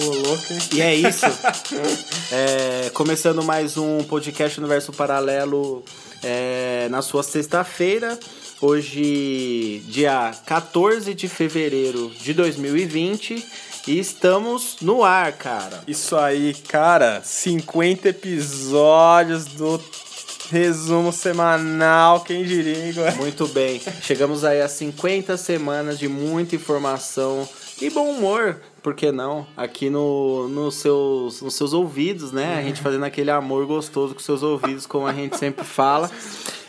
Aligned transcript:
Ô, 0.00 0.28
louco, 0.28 0.52
hein? 0.52 0.58
E 0.74 0.80
é 0.80 0.94
isso. 0.94 1.26
É, 2.30 2.90
começando 2.90 3.42
mais 3.42 3.76
um 3.76 4.04
podcast 4.04 4.60
Universo 4.60 4.92
Paralelo 4.92 5.82
é, 6.22 6.86
na 6.88 7.02
sua 7.02 7.24
sexta-feira. 7.24 8.16
Hoje, 8.60 9.82
dia 9.88 10.32
14 10.46 11.14
de 11.14 11.26
fevereiro 11.26 12.12
de 12.20 12.32
2020. 12.32 13.44
E 13.88 13.98
estamos 13.98 14.76
no 14.80 15.02
ar, 15.02 15.32
cara. 15.32 15.82
Isso 15.88 16.16
aí, 16.16 16.54
cara. 16.54 17.20
50 17.24 18.10
episódios 18.10 19.46
do 19.46 19.82
resumo 20.50 21.12
semanal, 21.12 22.20
quem 22.20 22.44
diria, 22.44 22.88
Igor? 22.88 23.16
Muito 23.16 23.48
bem. 23.48 23.80
Chegamos 24.02 24.44
aí 24.44 24.60
a 24.60 24.68
50 24.68 25.36
semanas 25.36 25.98
de 25.98 26.06
muita 26.06 26.54
informação 26.54 27.48
e 27.80 27.90
bom 27.90 28.10
humor, 28.10 28.60
por 28.82 28.94
que 28.94 29.10
não? 29.12 29.46
Aqui 29.56 29.90
no, 29.90 30.48
nos, 30.48 30.76
seus, 30.76 31.42
nos 31.42 31.54
seus 31.54 31.72
ouvidos, 31.72 32.32
né? 32.32 32.58
A 32.58 32.62
gente 32.62 32.80
fazendo 32.80 33.04
aquele 33.04 33.30
amor 33.30 33.66
gostoso 33.66 34.14
com 34.14 34.20
seus 34.20 34.42
ouvidos, 34.42 34.86
como 34.86 35.06
a 35.06 35.12
gente 35.12 35.36
sempre 35.36 35.64
fala. 35.64 36.10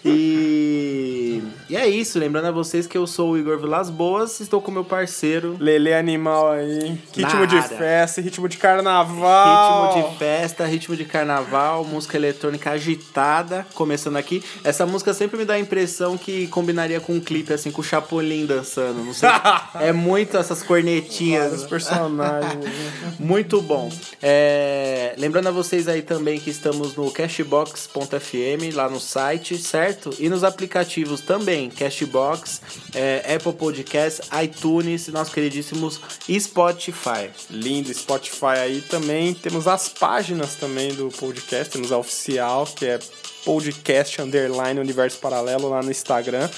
E, 0.03 1.43
e 1.69 1.75
é 1.75 1.87
isso, 1.87 2.17
lembrando 2.17 2.45
a 2.45 2.51
vocês 2.51 2.87
que 2.87 2.97
eu 2.97 3.05
sou 3.05 3.31
o 3.31 3.37
Igor 3.37 3.59
Vilas 3.59 3.89
Boas, 3.89 4.39
estou 4.39 4.61
com 4.61 4.71
meu 4.71 4.83
parceiro. 4.83 5.57
Lele 5.59 5.93
animal 5.93 6.51
aí. 6.51 6.97
Ritmo 7.13 7.39
Na 7.41 7.45
de 7.45 7.61
festa, 7.61 8.21
ritmo 8.21 8.47
de 8.47 8.57
carnaval. 8.57 9.93
Ritmo 9.93 10.09
de 10.09 10.17
festa, 10.17 10.65
ritmo 10.65 10.95
de 10.95 11.05
carnaval, 11.05 11.83
música 11.83 12.17
eletrônica 12.17 12.71
agitada, 12.71 13.65
começando 13.73 14.15
aqui. 14.15 14.43
Essa 14.63 14.85
música 14.85 15.13
sempre 15.13 15.37
me 15.37 15.45
dá 15.45 15.55
a 15.55 15.59
impressão 15.59 16.17
que 16.17 16.47
combinaria 16.47 16.99
com 16.99 17.13
um 17.13 17.19
clipe, 17.19 17.53
assim, 17.53 17.71
com 17.71 17.81
o 17.81 17.83
Chapolin 17.83 18.45
dançando, 18.45 19.03
não 19.03 19.13
sei. 19.13 19.29
é 19.79 19.91
muito 19.91 20.37
essas 20.37 20.63
cornetinhas. 20.63 21.43
Vários 21.43 21.65
personagens. 21.65 22.65
Muito 23.19 23.61
bom. 23.61 23.91
É, 24.21 25.13
Lembrando 25.17 25.47
a 25.47 25.51
vocês 25.51 25.87
aí 25.89 26.01
também 26.01 26.39
que 26.39 26.49
estamos 26.49 26.95
no 26.95 27.11
cashbox.fm, 27.11 28.73
lá 28.73 28.89
no 28.89 28.99
site, 28.99 29.57
certo? 29.57 29.88
E 30.19 30.29
nos 30.29 30.43
aplicativos 30.43 31.21
também, 31.21 31.69
Cashbox, 31.69 32.61
é, 32.93 33.35
Apple 33.35 33.53
Podcasts, 33.53 34.27
iTunes 34.41 35.07
e 35.07 35.11
nossos 35.11 35.33
queridíssimos 35.33 35.99
Spotify. 36.39 37.29
Lindo, 37.49 37.93
Spotify 37.93 38.59
aí 38.61 38.81
também. 38.81 39.33
Temos 39.33 39.67
as 39.67 39.89
páginas 39.89 40.55
também 40.55 40.93
do 40.93 41.09
podcast. 41.09 41.73
Temos 41.73 41.91
a 41.91 41.97
oficial, 41.97 42.65
que 42.65 42.85
é 42.85 42.99
podcast 43.43 44.21
underline 44.21 44.79
universo 44.79 45.17
paralelo 45.19 45.69
lá 45.69 45.81
no 45.81 45.91
Instagram. 45.91 46.49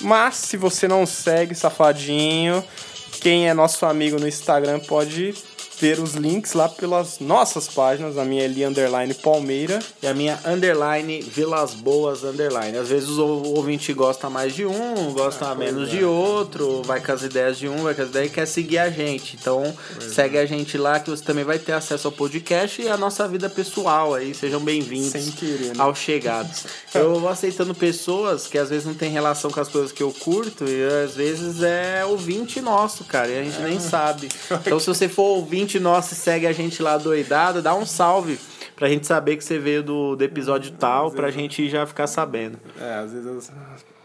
Mas 0.00 0.36
se 0.36 0.56
você 0.56 0.86
não 0.86 1.06
segue, 1.06 1.54
safadinho, 1.54 2.62
quem 3.20 3.48
é 3.48 3.54
nosso 3.54 3.86
amigo 3.86 4.18
no 4.18 4.28
Instagram 4.28 4.80
pode 4.80 5.34
ver 5.78 6.00
os 6.00 6.14
links 6.14 6.54
lá 6.54 6.68
pelas 6.68 7.18
nossas 7.20 7.68
páginas. 7.68 8.16
A 8.18 8.24
minha 8.24 8.42
é 8.42 8.44
Eli 8.46 8.64
underline 8.64 9.12
Palmeira. 9.14 9.78
E 10.02 10.06
a 10.06 10.14
minha 10.14 10.38
underline 10.44 11.20
Vilas 11.20 11.74
Boas 11.74 12.24
underline. 12.24 12.76
Às 12.78 12.88
vezes 12.88 13.10
o 13.10 13.26
ouvinte 13.54 13.92
gosta 13.92 14.30
mais 14.30 14.54
de 14.54 14.64
um, 14.64 15.12
gosta 15.12 15.54
menos 15.54 15.90
de 15.90 16.04
outro, 16.04 16.82
vai 16.82 17.00
com 17.00 17.12
as 17.12 17.22
ideias 17.22 17.58
de 17.58 17.68
um, 17.68 17.82
vai 17.82 17.94
com 17.94 18.02
as 18.02 18.08
ideias 18.08 18.28
e 18.28 18.34
quer 18.34 18.46
seguir 18.46 18.78
a 18.78 18.90
gente. 18.90 19.36
Então 19.36 19.76
segue 20.00 20.38
a 20.38 20.46
gente 20.46 20.78
lá 20.78 20.98
que 20.98 21.10
você 21.10 21.22
também 21.22 21.44
vai 21.44 21.58
ter 21.58 21.72
acesso 21.72 22.08
ao 22.08 22.12
podcast 22.12 22.80
e 22.80 22.88
a 22.88 22.96
nossa 22.96 23.26
vida 23.28 23.48
pessoal 23.48 24.14
aí. 24.14 24.34
Sejam 24.34 24.60
bem-vindos 24.60 25.10
Sem 25.10 25.30
querer, 25.32 25.74
né? 25.76 25.82
aos 25.82 25.98
chegados. 25.98 26.64
Eu 26.94 27.20
vou 27.20 27.28
aceitando 27.28 27.74
pessoas 27.74 28.46
que 28.46 28.58
às 28.58 28.70
vezes 28.70 28.86
não 28.86 28.94
tem 28.94 29.10
relação 29.10 29.50
com 29.50 29.60
as 29.60 29.68
coisas 29.68 29.92
que 29.92 30.02
eu 30.02 30.12
curto 30.12 30.64
e 30.64 31.04
às 31.04 31.14
vezes 31.14 31.62
é 31.62 32.04
ouvinte 32.04 32.60
nosso, 32.60 33.04
cara, 33.04 33.28
e 33.28 33.38
a 33.38 33.42
gente 33.42 33.60
nem 33.60 33.78
sabe. 33.80 34.28
Então 34.66 34.80
se 34.80 34.86
você 34.86 35.08
for 35.08 35.36
ouvinte 35.36 35.65
nosso 35.80 36.14
e 36.14 36.16
segue 36.16 36.46
a 36.46 36.52
gente 36.52 36.82
lá 36.82 36.96
doidado, 36.96 37.60
dá 37.60 37.74
um 37.74 37.84
salve 37.84 38.38
pra 38.74 38.88
gente 38.88 39.06
saber 39.06 39.36
que 39.36 39.44
você 39.44 39.58
veio 39.58 39.82
do, 39.82 40.14
do 40.14 40.22
episódio 40.22 40.72
tal, 40.72 41.10
pra 41.10 41.30
gente 41.30 41.68
já 41.68 41.86
ficar 41.86 42.06
sabendo. 42.06 42.58
É, 42.80 42.94
às 42.94 43.12
vezes 43.12 43.26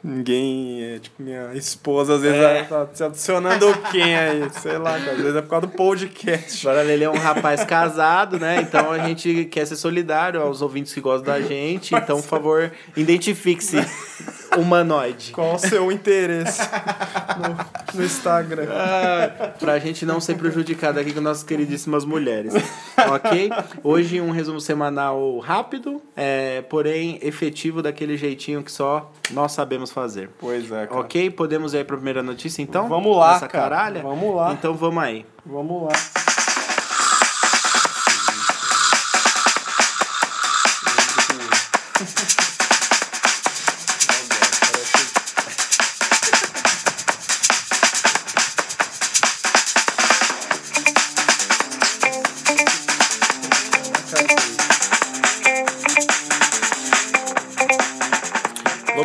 ninguém, 0.03 0.83
é, 0.83 0.99
tipo, 0.99 1.21
minha 1.21 1.53
esposa, 1.53 2.15
às 2.15 2.21
vezes 2.21 2.39
É. 2.41 2.63
tá 2.63 2.87
se 2.93 3.03
adicionando 3.03 3.67
quem 3.91 4.15
aí, 4.15 4.49
sei 4.61 4.77
lá, 4.77 4.95
às 4.95 5.03
vezes 5.03 5.35
é 5.35 5.41
por 5.41 5.49
causa 5.49 5.67
do 5.67 5.73
podcast. 5.73 6.67
Agora 6.67 6.91
ele 6.91 7.03
é 7.03 7.09
um 7.09 7.17
rapaz 7.17 7.63
casado, 7.63 8.39
né? 8.39 8.61
Então 8.61 8.91
a 8.91 8.99
gente 8.99 9.45
quer 9.45 9.65
ser 9.67 9.75
solidário 9.75 10.41
aos 10.41 10.61
ouvintes 10.61 10.93
que 10.93 11.01
gostam 11.01 11.33
da 11.33 11.41
gente. 11.41 11.93
Então, 11.95 12.21
por 12.21 12.27
favor, 12.27 12.71
identifique-se 12.97 13.77
humanoide. 14.57 15.31
Qual 15.31 15.55
o 15.55 15.59
seu 15.59 15.91
interesse 15.91 16.61
no, 17.93 17.99
no 17.99 18.03
Instagram? 18.05 18.67
Ah, 18.71 19.49
pra 19.59 19.79
gente 19.79 20.05
não 20.05 20.19
ser 20.19 20.35
prejudicado 20.35 20.99
aqui 20.99 21.13
com 21.13 21.21
nossas 21.21 21.43
queridíssimas 21.43 22.05
mulheres. 22.05 22.53
Ok? 23.09 23.49
Hoje 23.83 24.19
um 24.21 24.31
resumo 24.31 24.59
semanal 24.59 25.37
rápido, 25.39 26.01
é, 26.15 26.61
porém 26.63 27.19
efetivo 27.21 27.81
daquele 27.81 28.17
jeitinho 28.17 28.61
que 28.63 28.71
só 28.71 29.11
nós 29.31 29.51
sabemos 29.53 29.90
fazer. 29.91 30.29
Pois 30.39 30.71
é, 30.71 30.87
cara. 30.87 30.99
Ok? 31.01 31.29
Podemos 31.31 31.73
ir 31.73 31.85
pra 31.85 31.95
primeira 31.95 32.23
notícia 32.23 32.61
então? 32.61 32.87
Vamos 32.87 33.15
lá, 33.17 33.35
Essa 33.35 33.47
cara. 33.47 33.63
caralha? 33.75 34.01
Vamos 34.01 34.35
lá. 34.35 34.53
Então 34.53 34.73
vamos 34.73 35.03
aí. 35.03 35.25
Vamos 35.45 35.83
lá. 35.83 36.20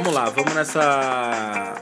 Vamos 0.06 0.20
lá, 0.20 0.30
vamos 0.30 0.54
nessa. 0.54 1.74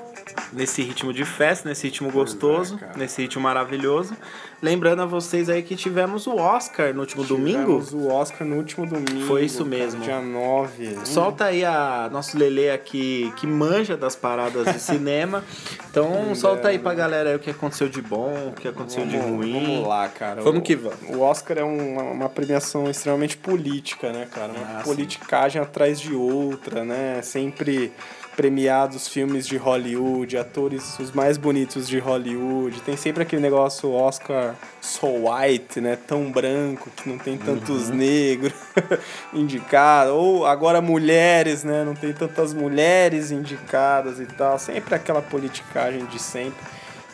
Nesse 0.53 0.83
ritmo 0.83 1.13
de 1.13 1.25
festa, 1.25 1.69
nesse 1.69 1.89
ritmo 1.89 2.11
gostoso, 2.13 2.79
cara. 2.79 2.93
nesse 2.97 3.21
ritmo 3.23 3.43
maravilhoso. 3.43 4.17
Lembrando 4.63 5.03
a 5.03 5.07
vocês 5.07 5.49
aí 5.51 5.63
que 5.63 5.75
tivemos 5.77 6.27
o 6.27 6.37
Oscar 6.37 6.95
no 6.95 7.01
último 7.01 7.25
domingo. 7.25 7.81
Tivemos 7.83 7.93
o 7.93 8.09
Oscar 8.09 8.47
no 8.47 8.57
último 8.57 8.87
domingo. 8.87 9.27
Foi 9.27 9.45
isso 9.45 9.65
mesmo. 9.67 10.01
Dia 10.03 10.21
9. 10.23 10.99
Solta 11.05 11.47
aí 11.47 11.65
a 11.65 12.09
nosso 12.11 12.39
Lele 12.39 12.71
aqui 12.71 13.33
que 13.37 13.47
manja 13.47 13.97
das 13.97 14.17
paradas 14.17 14.73
de 14.73 14.81
cinema. 14.81 15.45
Então 15.95 16.35
solta 16.35 16.69
aí 16.71 16.79
pra 16.81 16.93
galera 16.93 17.31
aí 17.31 17.37
o 17.37 17.39
que 17.39 17.51
aconteceu 17.51 17.89
de 17.89 18.03
bom, 18.03 18.49
o 18.49 18.53
que 18.61 18.67
aconteceu 18.67 19.07
de 19.07 19.17
Vamos- 19.17 19.31
ruim. 19.47 19.53
Vamos 19.77 19.87
lá, 19.87 20.09
cara. 20.09 20.43
Vamos 20.43 20.59
O- 20.59 20.63
que 20.63 20.75
vamos. 20.75 20.99
O 21.09 21.21
Oscar 21.21 21.59
é 21.59 21.63
uma, 21.63 22.03
uma 22.03 22.29
premiação 22.29 22.91
extremamente 22.91 23.37
política, 23.37 24.11
né, 24.11 24.27
cara? 24.29 24.53
Uma 24.53 24.79
Ah, 24.79 24.79
sim. 24.79 24.85
politicagem 24.91 25.63
atrás 25.63 26.01
de 26.01 26.13
outra, 26.13 26.85
né? 26.85 27.23
Sempre 27.23 27.93
premiados 28.37 29.09
filmes 29.09 29.47
de 29.47 29.57
Hollywood, 29.57 30.37
atores 30.37 30.99
os 30.99 31.13
mais 31.13 31.37
bonitos 31.37 31.87
de 31.89 31.99
Hollywood. 31.99 32.81
Tem 32.83 32.97
sempre 32.97 33.23
aquele 33.23 33.41
negócio 33.43 33.91
Oscar 33.93 34.55
so 34.81 35.07
white, 35.29 35.81
né? 35.81 35.97
Tão 36.07 36.31
branco 36.31 36.91
que 36.97 37.09
não 37.09 37.19
tem 37.19 37.39
tantos 37.39 37.89
Uhum. 37.89 37.97
negros 37.97 38.53
indicados. 39.33 40.13
Ou 40.13 40.47
agora 40.47 40.81
mulheres, 40.81 41.65
né? 41.65 41.85
Não 41.85 41.95
tem 41.95 42.13
tantas 42.13 42.53
mulheres 42.53 43.31
indicadas 43.31 44.21
e 44.21 44.27
tal. 44.27 44.59
Sempre 44.59 44.95
aquela 44.95 45.23
politicagem 45.23 46.05
de 46.07 46.19
sempre. 46.19 46.65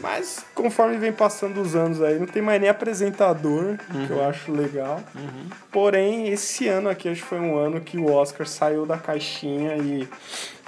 Mas 0.01 0.43
conforme 0.55 0.97
vem 0.97 1.13
passando 1.13 1.61
os 1.61 1.75
anos 1.77 2.01
aí, 2.03 2.19
não 2.19 2.27
tem 2.27 2.41
mais 2.41 2.59
nem 2.59 2.71
apresentador, 2.71 3.77
que 4.07 4.11
eu 4.11 4.25
acho 4.25 4.51
legal. 4.51 4.99
Porém, 5.71 6.29
esse 6.29 6.67
ano 6.67 6.89
aqui 6.89 7.09
acho 7.09 7.23
que 7.23 7.29
foi 7.29 7.39
um 7.41 7.57
ano 7.57 7.81
que 7.81 7.97
o 7.97 8.11
Oscar 8.13 8.47
saiu 8.47 8.85
da 8.85 8.99
caixinha 8.99 9.77
e 9.77 10.09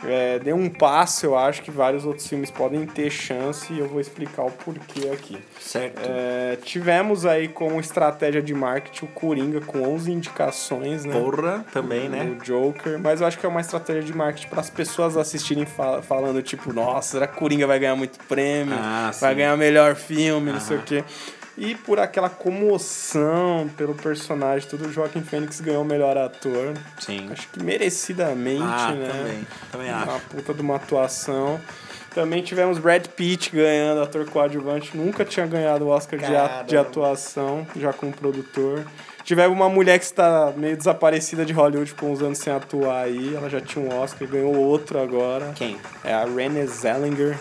é, 0.05 0.39
deu 0.39 0.55
um 0.57 0.69
passo, 0.69 1.27
eu 1.27 1.37
acho 1.37 1.61
que 1.63 1.71
vários 1.71 2.05
outros 2.05 2.27
filmes 2.27 2.51
podem 2.51 2.87
ter 2.87 3.11
chance 3.11 3.73
e 3.73 3.79
eu 3.81 3.89
vou 3.89 4.01
explicar 4.01 4.43
o 4.45 4.51
porquê 4.51 5.09
aqui. 5.13 5.39
Certo. 5.61 6.01
É, 6.05 6.57
tivemos 6.63 7.27
aí 7.27 7.49
como 7.49 7.81
estratégia 7.81 8.41
de 8.43 8.55
marketing 8.55 9.05
o 9.05 9.09
Coringa 9.09 9.61
com 9.61 9.83
11 9.83 10.13
indicações, 10.13 11.05
né? 11.05 11.13
Porra, 11.19 11.65
também, 11.73 12.09
né? 12.09 12.25
O 12.25 12.45
Joker, 12.45 12.99
mas 13.01 13.21
eu 13.21 13.27
acho 13.27 13.39
que 13.39 13.47
é 13.47 13.49
uma 13.49 13.61
estratégia 13.61 14.03
de 14.03 14.15
marketing 14.15 14.49
para 14.49 14.61
as 14.61 14.71
pessoas 14.71 15.17
assistirem 15.17 15.67
fal- 15.67 16.01
falando 16.03 16.41
tipo, 16.43 16.73
nossa, 16.73 17.13
será 17.13 17.27
que 17.27 17.37
Coringa 17.37 17.67
vai 17.67 17.79
ganhar 17.79 17.97
muito 17.97 18.19
prêmio? 18.27 18.75
Ah, 18.77 19.11
vai 19.21 19.33
sim. 19.33 19.37
ganhar 19.39 19.57
melhor 19.57 19.95
filme, 19.97 20.53
não 20.53 20.61
sei 20.61 20.77
o 20.77 20.83
quê. 20.83 21.05
E 21.57 21.75
por 21.75 21.99
aquela 21.99 22.31
comoção 22.31 23.69
pelo 23.77 23.95
personagem, 23.95 24.69
tudo, 24.69 24.87
o 24.89 24.93
Joaquim 24.93 25.23
Fênix 25.23 25.61
ganhou 25.61 25.83
o 25.83 25.85
melhor 25.85 26.17
ator. 26.17 26.75
Sim. 26.99 27.29
Acho 27.31 27.47
que 27.49 27.63
merecidamente, 27.63 28.63
Ah, 28.63 28.93
né? 28.93 29.09
também. 29.09 29.47
Também 29.71 29.89
Uma 29.93 30.15
acho. 30.17 30.27
puta 30.29 30.55
de 30.55 30.61
uma 30.63 30.77
atuação. 30.77 31.61
Também 32.15 32.43
tivemos 32.43 32.79
Brad 32.79 33.07
Pitt 33.07 33.51
ganhando 33.51 34.03
ator 34.03 34.29
coadjuvante. 34.29 34.95
Nunca 34.97 35.25
tinha 35.25 35.47
ganhado 35.47 35.87
o 35.87 35.89
Oscar 35.89 36.21
Caramba. 36.21 36.65
de 36.65 36.77
atuação, 36.77 37.67
já 37.77 37.93
como 37.93 38.13
produtor. 38.13 38.85
Tivemos 39.25 39.57
uma 39.57 39.69
mulher 39.69 39.99
que 39.99 40.05
está 40.05 40.53
meio 40.57 40.77
desaparecida 40.77 41.45
de 41.45 41.53
Hollywood, 41.53 41.91
ficou 41.91 42.11
uns 42.11 42.21
anos 42.23 42.39
sem 42.39 42.53
atuar 42.53 43.05
aí. 43.05 43.35
Ela 43.35 43.49
já 43.49 43.61
tinha 43.61 43.85
um 43.85 43.97
Oscar, 44.01 44.27
ganhou 44.29 44.55
outro 44.57 45.01
agora. 45.01 45.53
Quem? 45.55 45.77
É 46.05 46.13
a 46.13 46.25
Renée 46.25 46.67
Zellweger. 46.67 47.39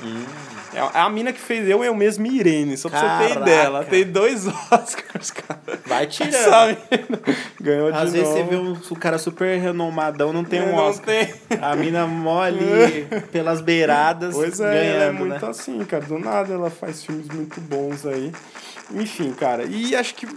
É 0.74 0.80
a- 0.80 0.92
é 0.94 1.00
a 1.00 1.10
mina 1.10 1.34
que 1.34 1.40
fez 1.40 1.68
Eu, 1.68 1.84
Eu 1.84 1.94
Mesmo 1.96 2.26
e 2.28 2.40
Irene, 2.40 2.78
só 2.78 2.88
pra 2.90 3.00
você 3.00 3.06
ter 3.06 3.34
Caraca. 3.34 3.42
ideia. 3.42 3.64
Ela 3.64 3.84
tem 3.84 4.06
dois 4.06 4.46
Oscars, 4.72 5.32
cara. 5.32 5.60
Vai 5.86 6.08
tirando. 6.08 6.78
Ganhou 7.60 7.92
de 7.92 7.98
Às 7.98 8.14
vezes 8.14 8.28
novo. 8.30 8.38
você 8.38 8.44
vê 8.44 8.56
um, 8.56 8.72
o 8.92 8.96
cara 8.96 9.18
super 9.18 9.60
renomadão, 9.60 10.32
não 10.32 10.44
tem 10.46 10.62
um 10.62 10.68
Não 10.76 10.86
Oscar. 10.88 11.06
tem. 11.08 11.34
A 11.62 11.76
mina 11.76 12.06
mole 12.08 13.06
pelas 13.32 13.60
beiradas, 13.60 14.34
Pois 14.36 14.60
é, 14.60 14.72
ganhando, 14.74 14.96
ela 14.96 15.04
é 15.06 15.12
muito 15.12 15.46
né? 15.46 15.50
assim, 15.52 15.80
cara. 15.84 16.04
Do 16.06 16.18
nada 16.20 16.54
ela 16.54 16.70
faz 16.70 17.04
filmes 17.04 17.28
muito 17.28 17.60
bons 17.60 18.06
aí. 18.06 18.32
Enfim, 18.94 19.34
cara. 19.34 19.64
E 19.64 19.96
acho 19.96 20.16
que 20.16 20.28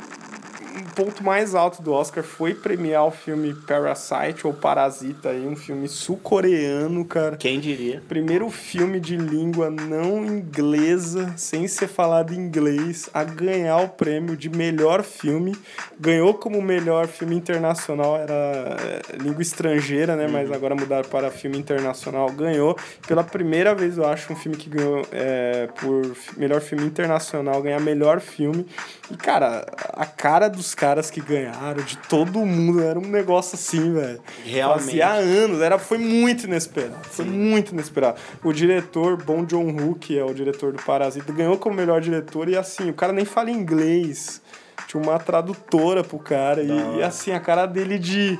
um 0.74 0.84
ponto 0.94 1.22
mais 1.22 1.54
alto 1.54 1.80
do 1.82 1.92
Oscar 1.92 2.24
foi 2.24 2.54
premiar 2.54 3.06
o 3.06 3.10
filme 3.10 3.54
Parasite 3.54 4.46
ou 4.46 4.52
Parasita 4.52 5.30
aí, 5.30 5.46
um 5.46 5.54
filme 5.54 5.88
sul-coreano, 5.88 7.04
cara. 7.04 7.36
Quem 7.36 7.60
diria? 7.60 8.02
Primeiro 8.08 8.50
filme 8.50 8.98
de 8.98 9.16
língua 9.16 9.70
não 9.70 10.24
inglesa, 10.24 11.32
sem 11.36 11.68
ser 11.68 11.86
falado 11.86 12.34
em 12.34 12.38
inglês, 12.38 13.08
a 13.14 13.22
ganhar 13.22 13.78
o 13.78 13.88
prêmio 13.88 14.36
de 14.36 14.48
melhor 14.48 15.02
filme. 15.02 15.56
Ganhou 15.98 16.34
como 16.34 16.60
melhor 16.60 17.06
filme 17.06 17.36
internacional, 17.36 18.16
era 18.16 18.34
é, 18.34 19.16
língua 19.16 19.42
estrangeira, 19.42 20.16
né? 20.16 20.26
Mas 20.26 20.50
agora 20.50 20.74
mudaram 20.74 21.08
para 21.08 21.30
filme 21.30 21.58
internacional. 21.58 22.30
Ganhou. 22.30 22.76
Pela 23.06 23.22
primeira 23.22 23.74
vez, 23.74 23.96
eu 23.96 24.06
acho, 24.06 24.32
um 24.32 24.36
filme 24.36 24.56
que 24.56 24.68
ganhou 24.68 25.02
é, 25.12 25.68
por 25.80 26.16
melhor 26.36 26.60
filme 26.60 26.84
internacional, 26.84 27.62
ganhar 27.62 27.80
melhor 27.80 28.20
filme. 28.20 28.66
E, 29.10 29.16
cara, 29.16 29.66
a 29.92 30.06
cara 30.06 30.48
dos 30.48 30.74
caras 30.74 31.10
que 31.10 31.20
ganharam, 31.20 31.82
de 31.82 31.98
todo 31.98 32.38
mundo, 32.40 32.82
era 32.82 32.98
um 32.98 33.06
negócio 33.06 33.54
assim, 33.54 33.92
velho. 33.92 34.20
Realmente. 34.44 34.84
Fazia 34.84 35.08
anos, 35.12 35.60
era, 35.60 35.78
foi 35.78 35.98
muito 35.98 36.44
inesperado. 36.44 36.96
Foi 37.10 37.24
muito 37.24 37.72
inesperado. 37.72 38.18
O 38.42 38.52
diretor, 38.52 39.22
Bong 39.22 39.46
Joon-ho, 39.48 39.94
que 39.94 40.18
é 40.18 40.24
o 40.24 40.32
diretor 40.32 40.72
do 40.72 40.82
Parasita, 40.82 41.32
ganhou 41.32 41.58
como 41.58 41.76
melhor 41.76 42.00
diretor 42.00 42.48
e 42.48 42.56
assim, 42.56 42.90
o 42.90 42.94
cara 42.94 43.12
nem 43.12 43.24
fala 43.24 43.50
inglês. 43.50 44.40
Tinha 44.86 45.02
uma 45.02 45.18
tradutora 45.18 46.02
pro 46.02 46.18
cara 46.18 46.62
e, 46.62 46.98
e, 46.98 47.02
assim, 47.02 47.32
a 47.32 47.40
cara 47.40 47.66
dele 47.66 47.98
de 47.98 48.38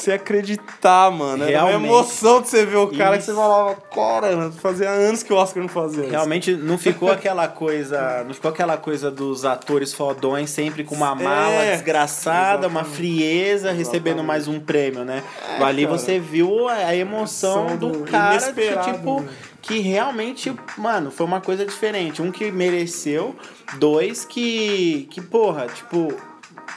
você 0.00 0.12
acreditar, 0.12 1.10
mano. 1.10 1.44
Era 1.44 1.60
uma 1.62 1.68
Realmente. 1.68 1.88
emoção 1.90 2.40
de 2.42 2.48
você 2.48 2.66
ver 2.66 2.76
o 2.76 2.88
cara 2.88 3.16
que 3.16 3.22
Isso. 3.22 3.32
você 3.32 3.36
falava, 3.36 3.74
cara, 3.74 4.52
fazia 4.52 4.90
anos 4.90 5.22
que 5.22 5.32
o 5.32 5.36
Oscar 5.36 5.62
não 5.62 5.68
fazia 5.68 6.02
isso. 6.02 6.10
Realmente 6.10 6.54
não 6.56 6.76
ficou 6.78 7.10
aquela 7.10 7.48
coisa. 7.48 8.24
Não 8.26 8.34
ficou 8.34 8.50
aquela 8.50 8.76
coisa 8.76 9.10
dos 9.10 9.44
atores 9.44 9.92
fodões 9.94 10.50
sempre 10.50 10.84
com 10.84 10.94
uma 10.94 11.14
mala 11.14 11.62
É, 11.64 11.72
desgraçada, 11.72 12.66
uma 12.68 12.80
exatamente. 12.80 12.96
frieza, 12.96 13.72
recebendo 13.72 14.22
mais 14.22 14.48
um 14.48 14.58
prêmio, 14.60 15.04
né? 15.04 15.22
Ali 15.60 15.84
cara. 15.86 15.98
você 15.98 16.18
viu 16.18 16.68
a 16.68 16.94
emoção 16.94 17.76
do, 17.76 17.90
do 17.90 17.98
cara 18.04 18.38
de, 18.52 18.92
tipo. 18.92 19.20
né? 19.20 19.28
Que 19.62 19.78
realmente, 19.78 20.54
mano, 20.76 21.10
foi 21.10 21.24
uma 21.24 21.40
coisa 21.40 21.64
diferente. 21.64 22.20
Um 22.20 22.30
que 22.30 22.50
mereceu, 22.50 23.34
dois 23.78 24.22
que. 24.24 25.08
Que, 25.10 25.22
porra, 25.22 25.66
tipo. 25.68 26.12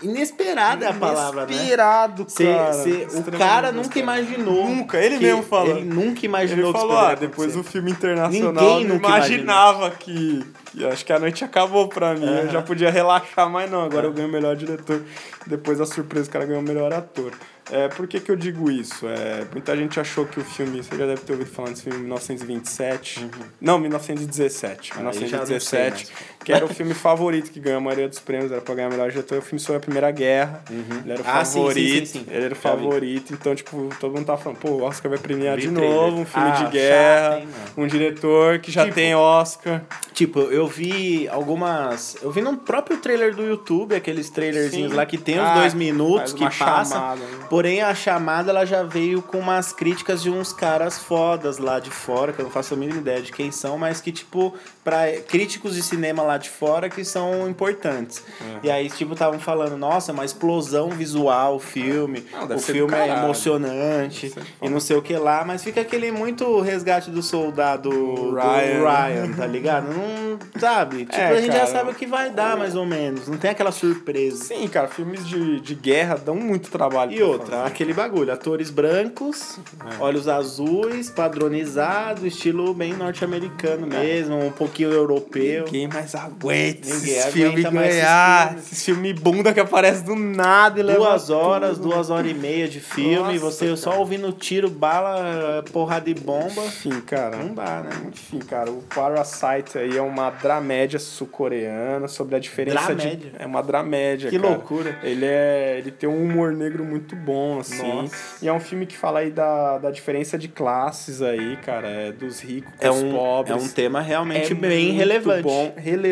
Inesperada 0.01 0.85
é 0.85 0.89
a 0.89 0.93
palavra, 0.93 1.45
né? 1.45 1.53
Inesperado, 1.53 2.25
Cê- 2.27 2.45
cara. 2.45 2.73
cê- 2.73 2.89
o 2.89 2.93
Extremamente 2.93 3.37
cara 3.37 3.71
nunca 3.71 3.99
imaginou. 3.99 4.69
Nunca, 4.69 4.97
ele 4.97 5.17
que- 5.17 5.23
mesmo 5.25 5.43
falou. 5.43 5.77
Ele 5.77 5.85
nunca 5.85 6.25
imaginou 6.25 6.65
Ele 6.65 6.73
que 6.73 6.79
falou, 6.79 6.95
isso 6.97 7.05
ah, 7.05 7.15
depois 7.15 7.53
do 7.53 7.63
filme 7.63 7.91
internacional, 7.91 8.63
Ninguém 8.63 8.85
nunca 8.85 9.07
imaginava 9.07 9.91
que, 9.91 10.43
que 10.71 10.85
acho 10.85 11.05
que 11.05 11.11
a 11.13 11.19
noite 11.19 11.43
acabou 11.43 11.87
pra 11.87 12.13
mim. 12.13 12.25
Eu 12.27 12.49
já 12.49 12.61
podia 12.61 12.89
relaxar, 12.91 13.49
mas 13.49 13.69
não, 13.69 13.81
agora 13.83 14.07
eu 14.07 14.13
ganho 14.13 14.27
o 14.27 14.31
melhor 14.31 14.55
diretor. 14.55 15.01
Depois 15.45 15.77
da 15.77 15.85
surpresa, 15.85 16.27
o 16.27 16.31
cara 16.31 16.45
ganhou 16.45 16.61
o 16.61 16.65
melhor 16.65 16.93
ator. 16.93 17.31
É, 17.69 17.89
por 17.89 18.07
que, 18.07 18.19
que 18.21 18.31
eu 18.31 18.35
digo 18.37 18.71
isso? 18.71 19.05
É, 19.07 19.45
muita 19.51 19.75
gente 19.75 19.99
achou 19.99 20.25
que 20.25 20.39
o 20.39 20.43
filme, 20.43 20.81
você 20.81 20.95
já 20.97 21.05
deve 21.05 21.21
ter 21.21 21.33
ouvido 21.33 21.49
falar 21.51 21.69
desse 21.69 21.83
filme 21.83 21.99
1927. 21.99 23.29
Não, 23.59 23.77
1917. 23.77 24.91
Uhum. 24.93 24.97
Aí 24.99 25.03
não 25.03 25.11
sei 25.11 25.21
1917. 25.23 26.07
Que 26.47 26.53
era 26.53 26.63
o 26.65 26.69
filme 26.69 26.93
favorito 26.93 27.51
que 27.51 27.59
ganhou 27.59 27.79
a 27.79 27.81
maioria 27.81 28.07
dos 28.07 28.19
prêmios, 28.19 28.49
era 28.53 28.61
pra 28.61 28.73
ganhar 28.73 28.87
o 28.87 28.91
melhor 28.91 29.09
diretor. 29.09 29.39
O 29.39 29.41
filme 29.41 29.59
sobre 29.59 29.75
a 29.77 29.79
Primeira 29.81 30.09
Guerra. 30.11 30.63
Ele 30.69 31.11
era 31.11 31.21
o 31.21 31.25
Ah, 31.27 31.43
sim, 31.43 31.51
sim, 31.51 31.59
favorito. 31.59 32.05
sim, 32.07 32.19
sim. 32.19 32.25
Ele 32.29 32.45
era 32.45 32.53
o 32.53 32.57
favorito. 32.57 33.33
Então, 33.33 33.53
tipo, 33.53 33.89
todo 33.99 34.13
mundo 34.15 34.25
tava 34.25 34.37
falando, 34.41 34.57
pô, 34.59 34.69
o 34.69 34.83
Oscar 34.83 35.09
vai 35.09 35.19
premiar 35.19 35.57
de 35.57 35.69
novo 35.69 36.21
um 36.21 36.25
filme 36.25 36.47
Ah, 36.47 36.51
de 36.53 36.59
chato, 36.63 36.71
guerra. 36.71 37.39
hein, 37.39 37.47
mano? 37.51 37.65
um 37.75 37.85
diretor 37.87 38.59
que 38.59 38.71
já 38.71 38.83
Tipo, 38.83 38.95
tem 38.95 39.13
Oscar. 39.13 39.81
Tipo, 40.13 40.39
eu 40.39 40.65
vi 40.67 41.27
algumas. 41.27 42.15
Eu 42.21 42.31
vi 42.31 42.39
no 42.41 42.55
próprio 42.55 42.95
trailer 42.97 43.35
do 43.35 43.43
YouTube, 43.43 43.93
aqueles 43.93 44.29
trailerzinhos 44.29 44.93
lá 44.93 45.05
que 45.05 45.17
tem 45.17 45.37
Ah, 45.39 45.53
dois 45.55 45.73
minutos 45.73 46.31
que 46.31 46.49
chamada, 46.49 47.15
né? 47.17 47.27
Porém, 47.49 47.81
a 47.81 47.93
chamada 47.93 48.51
ela 48.51 48.63
já 48.65 48.83
veio 48.83 49.21
com 49.21 49.37
umas 49.39 49.73
críticas 49.73 50.21
de 50.23 50.29
uns 50.29 50.53
caras 50.53 50.97
fodas 50.97 51.57
lá 51.57 51.77
de 51.79 51.91
fora, 51.91 52.31
que 52.31 52.39
eu 52.39 52.45
não 52.45 52.51
faço 52.51 52.73
a 52.73 52.77
mínima 52.77 52.99
ideia 52.99 53.21
de 53.21 53.33
quem 53.33 53.51
são, 53.51 53.77
mas 53.77 53.99
que, 53.99 54.13
tipo, 54.13 54.53
pra 54.81 55.11
críticos 55.27 55.75
de 55.75 55.83
cinema 55.83 56.23
lá 56.23 56.36
de 56.37 56.49
fora 56.49 56.89
que 56.89 57.03
são 57.03 57.49
importantes. 57.49 58.23
E 58.63 58.69
aí, 58.69 58.89
tipo, 58.89 59.13
estavam 59.13 59.39
falando, 59.39 59.75
nossa, 59.77 60.11
uma 60.11 60.25
explosão 60.25 60.89
visual 60.89 61.55
o 61.55 61.59
filme, 61.59 62.25
Não, 62.31 62.55
o 62.55 62.59
filme 62.59 62.93
é 62.93 63.07
emocionante 63.09 64.33
e 64.61 64.69
não 64.69 64.79
sei 64.79 64.95
o 64.97 65.01
que 65.01 65.15
lá, 65.15 65.43
mas 65.45 65.63
fica 65.63 65.81
aquele 65.81 66.11
muito 66.11 66.59
resgate 66.61 67.09
do 67.09 67.21
soldado 67.21 67.89
do 67.89 68.35
Ryan. 68.35 68.89
Ryan, 68.89 69.33
tá 69.33 69.45
ligado? 69.47 69.87
Não 69.93 70.37
sabe? 70.59 71.05
Tipo, 71.05 71.15
É, 71.15 71.27
a 71.29 71.35
gente 71.41 71.47
já 71.53 71.59
cara. 71.59 71.67
sabe 71.71 71.91
o 71.91 71.93
que 71.95 72.05
vai 72.05 72.29
dar, 72.29 72.57
mais 72.57 72.75
ou 72.75 72.85
menos. 72.85 73.27
Não 73.27 73.37
tem 73.37 73.49
aquela 73.51 73.71
surpresa. 73.71 74.43
Sim, 74.45 74.67
cara, 74.67 74.87
filmes 74.87 75.25
de, 75.27 75.59
de 75.61 75.75
guerra 75.75 76.15
dão 76.15 76.35
muito 76.35 76.69
trabalho. 76.69 77.11
E 77.11 77.21
outra, 77.23 77.57
fazer. 77.57 77.67
aquele 77.67 77.93
bagulho, 77.93 78.31
atores 78.31 78.69
brancos, 78.69 79.59
É. 79.97 80.03
olhos 80.03 80.27
azuis, 80.27 81.09
padronizado, 81.09 82.25
estilo 82.27 82.73
bem 82.73 82.93
norte-americano 82.93 83.87
mesmo, 83.87 84.37
um 84.45 84.51
pouquinho 84.51 84.91
europeu. 84.91 85.65
Ninguém 85.65 85.87
mais 85.87 86.13
aguenta 86.17 86.87
Ninguém 86.89 87.17
esses 87.17 87.25
filmes 87.33 87.59
esses 87.59 87.71
ganhar. 87.73 88.47
filmes. 88.49 88.65
Esses 88.65 88.85
filmes 88.85 89.13
bunda 89.19 89.53
que 89.53 89.59
aparece 89.59 90.03
do 90.03 90.15
nada 90.15 90.79
e 90.79 90.83
leva 90.83 90.99
Duas 90.99 91.29
horas, 91.29 91.77
tudo. 91.77 91.89
duas 91.89 92.09
horas 92.09 92.29
e 92.29 92.33
meia 92.33 92.67
de 92.67 92.79
filme, 92.79 93.39
Nossa, 93.39 93.39
você 93.39 93.75
só 93.77 93.89
cara. 93.91 94.01
ouvindo 94.01 94.31
tiro, 94.31 94.69
bala, 94.69 95.63
porrada 95.71 96.05
de 96.13 96.19
bomba. 96.19 96.63
Enfim, 96.65 96.99
cara. 97.01 97.37
Não 97.37 97.53
dá, 97.53 97.81
né? 97.83 97.89
Enfim, 98.07 98.39
cara, 98.39 98.69
o 98.71 98.81
Parasite 98.93 99.77
aí 99.77 99.95
é 99.97 100.01
uma 100.01 100.29
dramédia 100.29 100.99
sul-coreana 100.99 102.07
sobre 102.07 102.35
a 102.35 102.39
diferença 102.39 102.93
Dramédia? 102.93 103.31
de. 103.31 103.31
É 103.39 103.45
uma 103.45 103.61
dramédia. 103.61 104.29
Que 104.29 104.39
cara. 104.39 104.49
loucura. 104.53 104.97
Ele 105.03 105.25
é. 105.25 105.75
Ele 105.77 105.91
tem 105.91 106.09
um 106.09 106.23
humor 106.23 106.51
negro 106.53 106.83
muito 106.83 107.15
bom, 107.15 107.59
assim. 107.59 107.87
Nossa. 107.87 108.15
E 108.41 108.47
é 108.47 108.53
um 108.53 108.59
filme 108.59 108.85
que 108.85 108.97
fala 108.97 109.19
aí 109.19 109.31
da, 109.31 109.77
da 109.77 109.91
diferença 109.91 110.37
de 110.37 110.47
classes 110.47 111.21
aí, 111.21 111.57
cara. 111.57 111.87
É 111.87 112.11
dos 112.11 112.39
ricos 112.39 112.73
com 112.77 112.85
É 112.85 112.89
os 112.89 113.01
um, 113.03 113.11
pobres. 113.11 113.55
é 113.55 113.59
um 113.59 113.67
tema 113.67 114.01
realmente 114.01 114.51
É 114.51 114.55
bem 114.55 114.91
relevante. 114.91 115.43
bom, 115.43 115.73
relevante, 115.77 116.06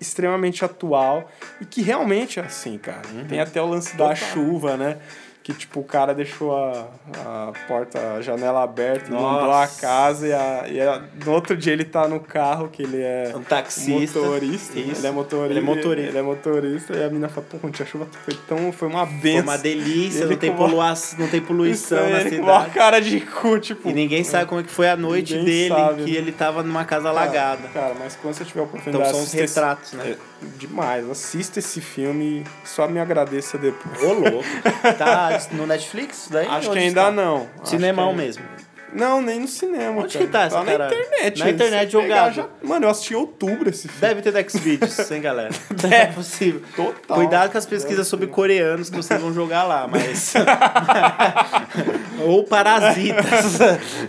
extremamente 0.00 0.64
atual 0.64 1.30
e 1.60 1.64
que 1.64 1.80
realmente 1.82 2.38
é 2.38 2.42
assim, 2.44 2.76
cara. 2.78 3.02
Tem 3.28 3.40
até 3.40 3.60
o 3.62 3.66
lance 3.66 3.96
da 3.96 4.08
Uhum. 4.08 4.14
Total. 4.14 4.28
chuva, 4.28 4.76
né? 4.76 4.98
Que, 5.46 5.54
tipo, 5.54 5.78
o 5.78 5.84
cara 5.84 6.12
deixou 6.12 6.56
a, 6.56 6.88
a 7.24 7.52
porta, 7.68 8.14
a 8.16 8.20
janela 8.20 8.64
aberta, 8.64 9.06
inundou 9.12 9.52
a 9.52 9.68
casa 9.68 10.26
e, 10.26 10.32
a, 10.32 10.64
e 10.68 10.80
a- 10.80 11.00
no 11.24 11.30
outro 11.30 11.56
dia 11.56 11.72
ele 11.72 11.84
tá 11.84 12.08
no 12.08 12.18
carro, 12.18 12.66
que 12.68 12.82
ele 12.82 13.00
é 13.00 13.32
Um 13.32 13.44
taxista. 13.44 14.18
motorista. 14.18 14.76
Isso. 14.76 15.00
Ele 15.02 15.06
é 15.06 15.10
motorista. 15.12 15.50
Ele 15.52 15.58
é 15.60 15.62
motorista. 15.62 16.08
Ele 16.10 16.18
é 16.18 16.22
motorista. 16.22 16.96
E 16.96 17.04
a 17.04 17.06
menina 17.06 17.28
fala, 17.28 17.46
pô, 17.48 17.70
tinha 17.70 17.86
chuva, 17.86 18.08
foi 18.24 18.34
tão. 18.48 18.72
Foi 18.72 18.88
uma 18.88 19.06
Foi 19.06 19.16
benção. 19.20 19.42
uma 19.44 19.56
delícia, 19.56 20.24
Ele 20.24 20.30
não 20.32 20.36
tem, 20.36 20.50
uma- 20.50 20.58
polua... 20.58 20.94
não 21.16 21.28
tem 21.28 21.40
poluição 21.40 21.98
aí, 22.04 22.12
na 22.12 22.20
ele 22.22 22.38
com 22.38 22.42
uma 22.42 22.54
cidade. 22.58 22.74
cara 22.74 23.00
de 23.00 23.20
cu, 23.20 23.60
tipo. 23.60 23.88
E 23.88 23.92
ninguém 23.92 24.24
sabe 24.24 24.46
como 24.46 24.60
é 24.60 24.64
que 24.64 24.70
foi 24.72 24.88
a 24.88 24.96
noite 24.96 25.34
dele, 25.44 25.68
sabe, 25.72 26.02
que 26.02 26.10
né? 26.10 26.18
ele 26.18 26.32
tava 26.32 26.64
numa 26.64 26.84
casa 26.84 27.04
Cara, 27.04 27.20
alagada. 27.20 27.68
Cara, 27.72 27.94
mas 27.96 28.16
quando 28.20 28.34
você 28.34 28.44
tiver 28.44 28.62
a 28.62 28.64
Então 28.64 28.74
oportunidade 28.80 29.10
são 29.12 29.20
os 29.20 29.26
assista 29.28 29.44
esse- 29.44 29.54
retratos, 29.60 29.92
né? 29.92 30.10
É, 30.10 30.46
demais. 30.58 31.08
Assista 31.08 31.60
esse 31.60 31.80
filme 31.80 32.42
só 32.64 32.88
me 32.88 32.98
agradeça 32.98 33.56
depois. 33.56 34.02
Ô, 34.02 34.12
louco. 34.14 34.44
Tá 34.98 35.35
no 35.52 35.66
Netflix 35.66 36.28
daí? 36.30 36.46
Acho 36.46 36.70
Onde 36.70 36.78
que 36.80 36.86
ainda 36.86 37.00
está? 37.00 37.10
não. 37.12 37.48
Cinemão 37.64 38.10
que- 38.10 38.16
mesmo. 38.16 38.44
Não, 38.92 39.20
nem 39.20 39.40
no 39.40 39.48
cinema. 39.48 40.02
Onde 40.02 40.12
cara. 40.14 40.24
que 40.24 40.32
tá 40.32 40.42
essa 40.44 40.56
Tá 40.58 40.64
na 40.64 40.72
internet. 40.86 41.38
Na 41.40 41.50
internet 41.50 41.90
jogado. 41.92 42.34
já- 42.34 42.46
Mano, 42.62 42.86
eu 42.86 42.90
assisti 42.90 43.12
em 43.14 43.16
outubro 43.16 43.68
esse 43.68 43.88
filme. 43.88 44.00
Deve 44.00 44.22
ter 44.22 44.32
no 44.32 44.50
Xvideos, 44.50 45.10
hein, 45.10 45.20
galera? 45.20 45.50
É 45.90 46.06
possível. 46.06 46.62
Total. 46.74 47.16
Cuidado 47.16 47.52
com 47.52 47.58
as 47.58 47.66
pesquisas 47.66 48.06
sobre 48.06 48.26
coreanos 48.26 48.88
que 48.90 48.96
vocês 48.96 49.20
vão 49.20 49.32
jogar 49.32 49.64
lá, 49.64 49.86
mas. 49.86 50.34
Ou 52.24 52.44
parasitas. 52.44 53.58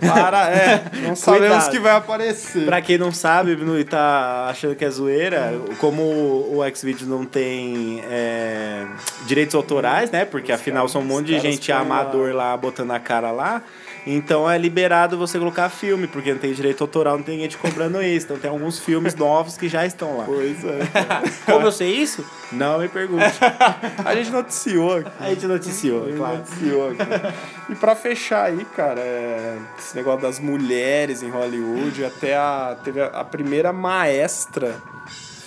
Para, 0.00 0.50
é. 0.50 0.82
Não 1.06 1.14
sabemos 1.14 1.68
que 1.68 1.78
vai 1.78 1.92
aparecer. 1.92 2.64
pra 2.64 2.80
quem 2.80 2.98
não 2.98 3.12
sabe 3.12 3.52
e 3.52 3.84
tá 3.84 4.46
achando 4.50 4.74
que 4.74 4.84
é 4.84 4.90
zoeira, 4.90 5.52
como 5.78 6.02
o 6.02 6.60
Xvideos 6.74 7.08
não 7.08 7.24
tem 7.24 8.02
é, 8.10 8.86
direitos 9.26 9.54
autorais, 9.54 10.10
né? 10.10 10.24
Porque 10.24 10.50
afinal 10.52 10.88
são 10.88 11.00
um 11.02 11.04
monte 11.04 11.26
de 11.26 11.38
gente 11.38 11.70
amador 11.70 12.32
lá 12.34 12.56
botando 12.56 12.90
a 12.92 12.98
cara 13.00 13.30
lá. 13.30 13.62
Então 14.06 14.50
é 14.50 14.56
liberado 14.56 15.18
você 15.18 15.38
colocar 15.38 15.68
filme, 15.68 16.06
porque 16.06 16.32
não 16.32 16.38
tem 16.38 16.52
direito 16.52 16.82
autoral, 16.82 17.16
não 17.16 17.24
tem 17.24 17.34
ninguém 17.34 17.48
te 17.48 17.58
cobrando 17.58 18.00
isso. 18.02 18.26
Então 18.26 18.38
tem 18.38 18.50
alguns 18.50 18.78
filmes 18.78 19.14
novos 19.14 19.56
que 19.56 19.68
já 19.68 19.84
estão 19.84 20.16
lá. 20.18 20.24
Pois 20.24 20.64
é. 20.64 20.78
Como 21.50 21.66
eu 21.66 21.72
sei 21.72 21.90
isso? 21.90 22.24
Não 22.52 22.78
me 22.78 22.88
pergunte. 22.88 23.24
A 24.04 24.14
gente 24.14 24.30
noticiou 24.30 24.96
aqui. 24.96 25.10
A 25.20 25.28
gente 25.30 25.46
noticiou, 25.46 26.04
A 26.04 26.06
gente 26.08 26.16
claro. 26.16 26.36
noticiou 26.38 26.90
aqui. 26.90 27.72
E 27.72 27.74
pra 27.74 27.94
fechar 27.94 28.44
aí, 28.44 28.64
cara, 28.76 29.00
é, 29.00 29.58
esse 29.78 29.94
negócio 29.96 30.22
das 30.22 30.38
mulheres 30.38 31.22
em 31.22 31.30
Hollywood, 31.30 32.04
até 32.04 32.36
a, 32.36 32.76
teve 32.82 33.00
a, 33.00 33.06
a 33.06 33.24
primeira 33.24 33.72
maestra 33.72 34.74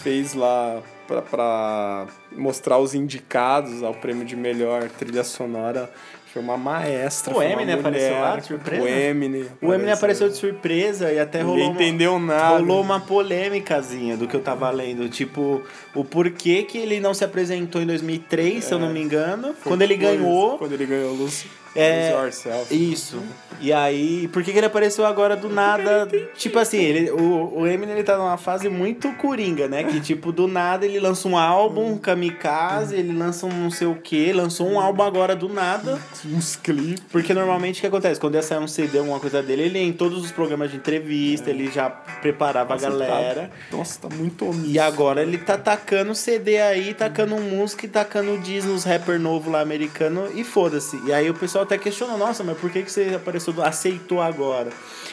fez 0.02 0.34
lá 0.34 0.82
pra, 1.08 1.22
pra 1.22 2.08
mostrar 2.36 2.78
os 2.78 2.94
indicados 2.94 3.84
ao 3.84 3.94
prêmio 3.94 4.26
de 4.26 4.36
melhor 4.36 4.90
trilha 4.90 5.24
sonora. 5.24 5.92
Foi 6.32 6.42
uma 6.42 6.58
maestra. 6.58 7.34
O 7.34 7.38
uma 7.38 7.46
Eminem 7.46 7.76
apareceu 7.76 8.14
lá 8.22 8.38
de 8.38 8.46
surpresa? 8.46 8.84
O 8.84 8.88
Eminem. 8.88 9.46
O 9.62 9.74
Eminem 9.74 9.94
apareceu 9.94 10.30
de 10.30 10.36
surpresa 10.38 11.12
e 11.12 11.20
até 11.20 11.40
Ninguém 11.40 11.52
rolou 11.52 11.72
uma, 11.72 11.84
entendeu 11.84 12.20
nada. 12.20 12.58
rolou 12.58 12.82
uma 12.82 13.00
polêmicazinha 13.02 14.16
do 14.16 14.28
que 14.28 14.36
eu 14.36 14.42
tava 14.42 14.70
lendo. 14.72 15.10
Tipo, 15.10 15.62
o 15.94 16.04
porquê 16.04 16.64
que 16.64 16.78
ele 16.78 17.00
não 17.00 17.14
se 17.14 17.24
apresentou 17.24 17.82
em 17.82 17.86
2003, 17.86 18.64
se 18.64 18.74
eu 18.74 18.80
não 18.80 18.92
me 18.92 19.02
engano. 19.02 19.54
Quando 19.64 19.82
ele 19.82 19.96
ganhou. 19.96 20.58
Quando 20.58 20.74
ele 20.74 20.86
ganhou 20.86 21.14
Lose, 21.14 21.46
É, 21.76 22.12
Yourself. 22.12 22.74
Isso. 22.74 23.22
E 23.62 23.72
aí, 23.72 24.28
por 24.30 24.44
que, 24.44 24.52
que 24.52 24.58
ele 24.58 24.66
apareceu 24.66 25.06
agora 25.06 25.36
do 25.36 25.48
nada? 25.48 26.10
Tipo 26.36 26.58
assim, 26.58 26.80
ele, 26.80 27.12
o, 27.12 27.60
o 27.60 27.68
Eminem 27.68 27.94
ele 27.94 28.04
tá 28.04 28.18
numa 28.18 28.36
fase 28.36 28.68
muito 28.68 29.12
coringa, 29.14 29.68
né? 29.68 29.84
Que 29.84 30.02
tipo, 30.02 30.32
do 30.32 30.48
nada 30.48 30.84
ele 30.86 31.00
lança 31.00 31.28
um 31.28 31.38
álbum, 31.38 31.96
kamikaze, 31.98 32.96
ele 32.96 33.14
lança 33.14 33.46
um 33.46 33.54
não 33.54 33.70
sei 33.70 33.88
o 33.88 33.96
que, 33.96 34.34
lançou 34.34 34.68
um 34.68 34.80
álbum 34.80 35.04
agora 35.04 35.36
do 35.36 35.48
nada. 35.48 36.00
Uns 36.26 36.56
clipes. 36.56 37.04
Porque 37.12 37.34
normalmente 37.34 37.78
o 37.78 37.82
que 37.82 37.88
acontece? 37.88 38.20
Quando 38.20 38.36
ia 38.36 38.42
sair 38.42 38.58
um 38.60 38.68
CD, 38.68 38.98
alguma 38.98 39.20
coisa 39.20 39.44
dele, 39.44 39.64
ele 39.64 39.80
ia 39.80 39.86
em 39.86 39.94
todos 39.94 40.24
os 40.24 40.32
programas 40.32 40.72
de 40.72 40.78
entrevista, 40.78 41.50
ele 41.52 41.70
já 41.70 41.90
preparava 41.90 42.74
a 42.74 42.78
galera. 42.78 43.52
Nossa, 43.72 44.02
tá 44.02 44.10
muito 44.10 44.46
omisso. 44.46 44.72
E 44.72 44.80
agora 44.80 45.22
ele 45.22 45.38
tá 45.38 45.58
tacando 45.82 46.14
CD 46.16 46.60
aí, 46.62 46.94
tacando 46.94 47.36
música 47.38 47.86
e 47.86 47.90
tacando 47.90 48.38
diz 48.38 48.64
nos 48.66 48.84
rapper 48.84 49.20
novo 49.20 49.50
lá 49.50 49.62
americano 49.62 50.30
e 50.34 50.44
foda-se. 50.44 51.02
E 51.06 51.12
aí 51.12 51.30
o 51.30 51.34
pessoal 51.34 51.64
até 51.64 51.78
questionou, 51.78 52.18
nossa, 52.18 52.44
mas 52.44 52.58
por 52.58 52.70
que, 52.70 52.84
que 52.84 52.92
você 52.92 53.14
apareceu, 53.16 53.52
do- 53.52 53.64
aceitou 53.64 54.22
agora? 54.22 54.70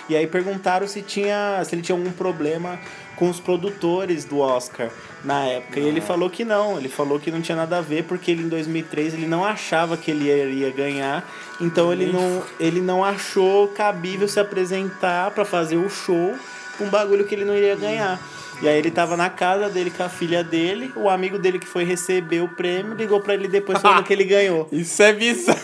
E 0.08 0.16
aí 0.16 0.26
perguntaram 0.26 0.86
se 0.86 1.02
tinha, 1.02 1.62
se 1.64 1.74
ele 1.74 1.82
tinha 1.82 1.96
algum 1.96 2.10
problema 2.12 2.78
com 3.16 3.28
os 3.28 3.40
produtores 3.40 4.24
do 4.24 4.38
Oscar 4.38 4.90
na 5.24 5.44
época. 5.46 5.80
E 5.80 5.86
ele 5.88 6.00
falou 6.00 6.30
que 6.30 6.44
não, 6.44 6.78
ele 6.78 6.88
falou 6.88 7.18
que 7.18 7.30
não 7.30 7.40
tinha 7.40 7.56
nada 7.56 7.78
a 7.78 7.80
ver 7.80 8.04
porque 8.04 8.30
ele 8.30 8.42
em 8.44 8.48
2003 8.48 9.14
ele 9.14 9.26
não 9.26 9.44
achava 9.44 9.96
que 9.96 10.10
ele 10.10 10.28
iria 10.30 10.70
ganhar, 10.70 11.28
então 11.60 11.92
ele 11.92 12.06
não, 12.12 12.42
ele 12.60 12.80
não 12.80 13.04
achou 13.04 13.68
cabível 13.68 14.28
se 14.28 14.38
apresentar 14.38 15.30
pra 15.32 15.44
fazer 15.44 15.76
o 15.76 15.88
show 15.90 16.34
com 16.76 16.84
um 16.84 16.88
bagulho 16.90 17.24
que 17.24 17.34
ele 17.34 17.44
não 17.44 17.56
iria 17.56 17.74
ganhar. 17.74 18.20
E 18.60 18.68
aí 18.68 18.76
ele 18.78 18.90
tava 18.90 19.16
na 19.16 19.30
casa 19.30 19.68
dele 19.68 19.90
com 19.90 20.02
a 20.02 20.08
filha 20.08 20.42
dele, 20.42 20.90
o 20.96 21.08
amigo 21.08 21.38
dele 21.38 21.58
que 21.58 21.66
foi 21.66 21.84
receber 21.84 22.40
o 22.42 22.48
prêmio 22.48 22.94
ligou 22.94 23.20
pra 23.20 23.34
ele 23.34 23.46
depois 23.48 23.80
falando 23.80 24.02
que 24.04 24.12
ele 24.12 24.24
ganhou. 24.26 24.68
Isso 24.72 25.00
é 25.02 25.12
bizarro. 25.12 25.58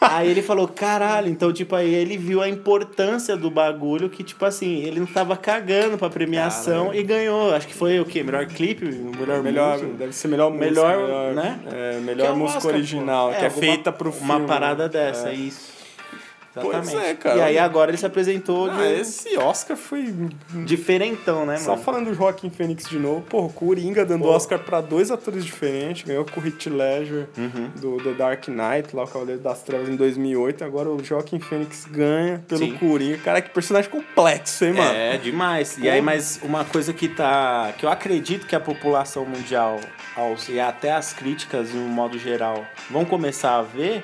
Aí 0.00 0.30
ele 0.30 0.40
falou, 0.40 0.66
caralho, 0.66 1.28
então, 1.28 1.52
tipo, 1.52 1.76
aí 1.76 1.94
ele 1.94 2.16
viu 2.16 2.40
a 2.40 2.48
importância 2.48 3.36
do 3.36 3.50
bagulho 3.50 4.08
que, 4.08 4.22
tipo 4.24 4.46
assim, 4.46 4.82
ele 4.82 4.98
não 4.98 5.06
tava 5.06 5.36
cagando 5.36 5.98
pra 5.98 6.08
premiação 6.08 6.92
e 6.94 7.02
ganhou. 7.02 7.54
Acho 7.54 7.68
que 7.68 7.74
foi 7.74 8.00
o 8.00 8.04
quê? 8.06 8.22
Melhor 8.22 8.46
clipe? 8.46 8.86
Melhor, 8.86 9.42
Melhor, 9.42 9.72
música? 9.78 9.92
deve 9.98 10.12
ser 10.14 10.28
melhor 10.28 10.50
música. 10.50 10.70
Melhor, 10.70 11.34
né? 11.34 11.60
É, 11.70 11.98
melhor 12.00 12.28
é 12.28 12.32
música 12.32 12.58
Oscar, 12.60 12.74
original, 12.76 13.28
que 13.28 13.34
é 13.36 13.44
alguma- 13.44 13.60
feita 13.60 13.92
pro 13.92 14.10
filme. 14.10 14.26
Uma 14.32 14.40
parada 14.40 14.84
né? 14.84 14.88
dessa, 14.88 15.28
É. 15.28 15.34
isso. 15.34 15.79
Pois 16.60 16.76
Exatamente. 16.78 17.10
é, 17.10 17.14
cara. 17.14 17.36
E 17.38 17.40
aí 17.42 17.58
agora 17.58 17.90
ele 17.90 17.98
se 17.98 18.06
apresentou 18.06 18.70
Ah, 18.70 18.74
de 18.76 19.00
esse 19.00 19.36
Oscar 19.38 19.76
foi. 19.76 20.14
diferentão, 20.64 21.44
né, 21.46 21.56
Só 21.56 21.72
mano? 21.72 21.82
falando 21.82 22.06
do 22.10 22.14
Joaquim 22.14 22.50
Fênix 22.50 22.88
de 22.88 22.98
novo, 22.98 23.22
porra, 23.22 23.46
o 23.46 23.52
Coringa 23.52 24.04
dando 24.04 24.22
Pô. 24.22 24.30
Oscar 24.30 24.58
pra 24.58 24.80
dois 24.80 25.10
atores 25.10 25.44
diferentes, 25.44 26.04
ganhou 26.06 26.24
com 26.24 26.40
o 26.40 26.46
Heath 26.46 26.66
Ledger 26.66 27.28
Uhum. 27.36 27.70
do 27.80 27.96
The 28.02 28.12
Dark 28.12 28.48
Knight, 28.48 28.94
lá 28.94 29.04
o 29.04 29.06
Cavaleiro 29.08 29.40
das 29.40 29.62
Trevas 29.62 29.88
em 29.88 29.96
2008, 29.96 30.64
agora 30.64 30.88
o 30.88 31.02
Joaquim 31.02 31.40
Fênix 31.40 31.86
ganha 31.90 32.42
pelo 32.46 32.60
Sim. 32.60 32.76
Coringa. 32.76 33.18
Cara, 33.18 33.40
que 33.40 33.50
personagem 33.50 33.90
complexo, 33.90 34.64
hein, 34.64 34.72
mano? 34.74 34.90
É, 34.94 35.16
demais. 35.18 35.76
E 35.78 35.88
aí, 35.88 36.00
mas 36.00 36.40
uma 36.42 36.64
coisa 36.64 36.92
que 36.92 37.08
tá. 37.08 37.72
que 37.78 37.84
eu 37.84 37.90
acredito 37.90 38.46
que 38.46 38.54
a 38.54 38.60
população 38.60 39.24
mundial, 39.24 39.78
e 40.48 40.60
até 40.60 40.92
as 40.92 41.12
críticas, 41.12 41.70
de 41.70 41.76
um 41.76 41.88
modo 41.88 42.18
geral, 42.18 42.64
vão 42.90 43.04
começar 43.04 43.58
a 43.58 43.62
ver. 43.62 44.02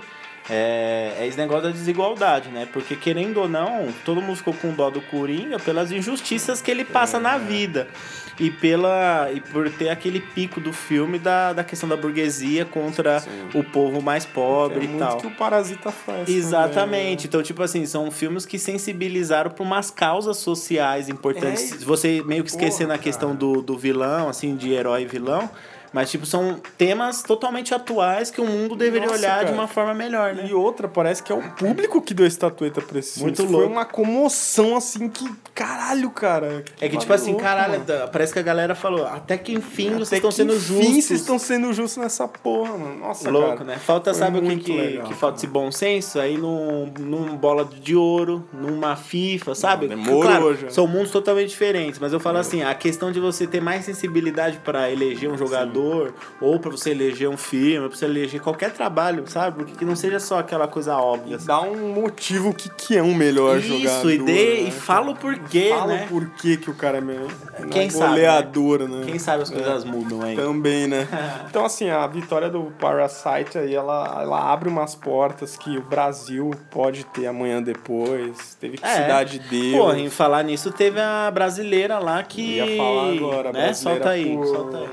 É, 0.48 1.14
é 1.20 1.26
esse 1.26 1.36
negócio 1.36 1.64
da 1.64 1.70
desigualdade, 1.70 2.48
né? 2.50 2.68
Porque 2.72 2.94
querendo 2.94 3.38
ou 3.40 3.48
não, 3.48 3.88
todo 4.04 4.22
mundo 4.22 4.36
ficou 4.36 4.54
com 4.54 4.72
dó 4.72 4.90
do 4.90 5.00
Coringa 5.00 5.58
pelas 5.58 5.90
injustiças 5.90 6.62
que 6.62 6.70
ele 6.70 6.84
passa 6.84 7.16
É. 7.16 7.20
na 7.20 7.36
vida. 7.38 7.88
E 8.38 8.50
pela 8.50 9.30
e 9.32 9.40
por 9.40 9.68
ter 9.70 9.88
aquele 9.88 10.20
pico 10.20 10.60
do 10.60 10.70
filme 10.70 11.18
da, 11.18 11.54
da 11.54 11.64
questão 11.64 11.88
da 11.88 11.96
burguesia 11.96 12.66
contra 12.66 13.24
o 13.54 13.64
povo 13.64 14.02
mais 14.02 14.26
pobre 14.26 14.80
é 14.80 14.84
e 14.84 14.88
muito 14.88 14.98
tal. 15.00 15.16
que 15.16 15.26
o 15.26 15.30
Parasita 15.30 15.90
faz. 15.90 16.26
também, 16.26 16.36
Exatamente. 16.36 17.22
né? 17.24 17.28
Então, 17.28 17.42
tipo 17.42 17.62
assim, 17.62 17.86
são 17.86 18.10
filmes 18.10 18.44
que 18.44 18.58
sensibilizaram 18.58 19.50
para 19.50 19.64
umas 19.64 19.90
causas 19.90 20.36
sociais 20.36 21.08
importantes. 21.08 21.72
É, 21.72 21.76
Você 21.86 22.22
meio 22.26 22.44
que 22.44 22.50
esquecendo 22.50 22.88
porra, 22.90 22.96
a 22.96 23.02
questão 23.02 23.34
do, 23.34 23.62
do 23.62 23.76
vilão, 23.78 24.28
assim, 24.28 24.54
de 24.54 24.70
herói 24.70 25.02
e 25.02 25.06
vilão. 25.06 25.48
Mas, 25.96 26.10
tipo, 26.10 26.26
são 26.26 26.60
temas 26.76 27.22
totalmente 27.22 27.72
atuais 27.72 28.30
que 28.30 28.38
o 28.38 28.44
mundo 28.44 28.76
deveria 28.76 29.06
Nossa, 29.06 29.18
olhar 29.18 29.38
de 29.38 29.44
cara. 29.46 29.54
uma 29.56 29.66
forma 29.66 29.94
melhor, 29.94 30.34
né? 30.34 30.46
E 30.46 30.52
outra, 30.52 30.86
parece 30.86 31.22
que 31.22 31.32
é 31.32 31.34
o 31.34 31.40
público 31.54 32.02
que 32.02 32.12
deu 32.12 32.26
a 32.26 32.28
estatueta 32.28 32.82
pra 32.82 32.98
esse 32.98 33.18
Muito 33.18 33.36
filme. 33.36 33.50
Foi 33.50 33.60
louco. 33.62 33.72
uma 33.72 33.84
comoção, 33.86 34.76
assim, 34.76 35.08
que... 35.08 35.26
Caralho, 35.54 36.10
cara. 36.10 36.62
É 36.78 36.86
que, 36.86 36.98
tipo 36.98 37.08
bagulho 37.08 37.14
assim, 37.14 37.30
louco, 37.30 37.42
caralho, 37.42 37.82
mano. 37.88 38.08
parece 38.12 38.30
que 38.30 38.38
a 38.38 38.42
galera 38.42 38.74
falou, 38.74 39.06
até 39.06 39.38
que 39.38 39.54
enfim 39.54 39.92
vocês 39.92 40.08
Até 40.08 40.16
estão 40.16 40.28
que 40.28 40.36
sendo 40.36 40.54
enfim 40.54 40.82
justos. 40.84 41.04
vocês 41.06 41.20
estão 41.20 41.38
sendo 41.38 41.72
justos 41.72 41.96
nessa 41.96 42.28
porra, 42.28 42.76
mano. 42.76 42.98
Nossa, 42.98 43.30
Louco, 43.30 43.48
cara. 43.58 43.64
né? 43.64 43.76
Falta, 43.78 44.12
Foi 44.12 44.22
sabe 44.22 44.38
o 44.38 44.42
que, 44.42 44.56
que, 44.56 44.76
legal, 44.76 45.06
que 45.06 45.14
falta 45.14 45.38
esse 45.38 45.46
bom 45.46 45.72
senso? 45.72 46.20
Aí 46.20 46.36
num, 46.36 46.92
num 46.98 47.34
bola 47.38 47.64
de 47.64 47.96
ouro, 47.96 48.46
numa 48.52 48.96
FIFA, 48.96 49.54
sabe? 49.54 49.88
demorou 49.88 50.20
claro, 50.20 50.56
já. 50.56 50.68
são 50.68 50.86
mundos 50.86 51.10
totalmente 51.10 51.48
diferentes, 51.48 51.98
mas 51.98 52.12
eu 52.12 52.20
falo 52.20 52.36
assim, 52.36 52.62
a 52.62 52.74
questão 52.74 53.10
de 53.10 53.18
você 53.18 53.46
ter 53.46 53.62
mais 53.62 53.86
sensibilidade 53.86 54.58
pra 54.62 54.90
eleger 54.90 55.30
um 55.30 55.38
jogador, 55.38 55.85
ou 56.40 56.58
pra 56.58 56.70
você 56.70 56.90
eleger 56.90 57.28
um 57.28 57.36
filme, 57.36 57.80
ou 57.80 57.88
pra 57.88 57.96
você 57.98 58.04
eleger 58.04 58.40
qualquer 58.40 58.72
trabalho, 58.72 59.24
sabe? 59.26 59.56
Porque 59.56 59.72
que 59.76 59.84
não 59.84 59.96
seja 59.96 60.18
só 60.20 60.38
aquela 60.38 60.66
coisa 60.68 60.96
óbvia. 60.96 61.38
Dá 61.38 61.60
um 61.60 61.92
motivo 61.94 62.52
que, 62.54 62.68
que 62.70 62.96
é 62.96 63.02
um 63.02 63.14
melhor 63.14 63.58
Isso, 63.58 63.68
jogador. 63.78 64.10
e, 64.10 64.18
dê, 64.18 64.32
né? 64.62 64.68
e 64.68 64.70
fala 64.70 65.10
o 65.10 65.16
porquê, 65.16 65.68
Fala 65.70 65.86
né? 65.94 66.04
o 66.04 66.08
porquê 66.08 66.56
que 66.56 66.70
o 66.70 66.74
cara 66.74 66.98
é 66.98 67.00
melhor. 67.00 67.28
Quem 67.70 67.86
é 67.86 67.90
sabe, 67.90 68.08
Goleador, 68.10 68.88
né? 68.88 69.02
Quem 69.06 69.18
sabe 69.18 69.42
as 69.42 69.50
coisas 69.50 69.84
mudam 69.84 70.22
aí. 70.22 70.36
Também, 70.36 70.86
né? 70.86 71.06
Então, 71.48 71.64
assim, 71.64 71.88
a 71.88 72.06
vitória 72.06 72.50
do 72.50 72.64
Parasite 72.78 73.56
aí, 73.58 73.74
ela, 73.74 74.20
ela 74.22 74.52
abre 74.52 74.68
umas 74.68 74.94
portas 74.94 75.56
que 75.56 75.76
o 75.78 75.82
Brasil 75.82 76.50
pode 76.70 77.04
ter 77.04 77.26
amanhã 77.26 77.62
depois. 77.62 78.54
Teve 78.60 78.76
que 78.76 78.84
É. 78.84 78.88
Cidade 79.02 79.38
de 79.38 79.48
Deus. 79.48 79.76
Porra, 79.84 79.98
em 79.98 80.10
falar 80.10 80.42
nisso, 80.42 80.70
teve 80.70 81.00
a 81.00 81.30
brasileira 81.30 81.98
lá 81.98 82.22
que. 82.22 82.58
Eu 82.58 82.66
ia 82.66 82.76
falar 82.76 83.10
agora, 83.12 83.52
né? 83.52 83.64
brasileira 83.64 83.74
Solta 84.04 84.10
aí, 84.10 84.36
por- 84.36 84.46
solta 84.46 84.76
aí. 84.78 84.88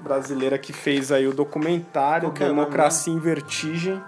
Brasileira 0.00 0.58
que 0.58 0.72
fez 0.72 1.10
aí 1.10 1.26
o 1.26 1.32
documentário 1.32 2.28
Qual 2.28 2.34
que 2.34 2.42
é 2.42 2.46
Democracia 2.46 3.12
em 3.12 3.18
Vertigem. 3.18 4.02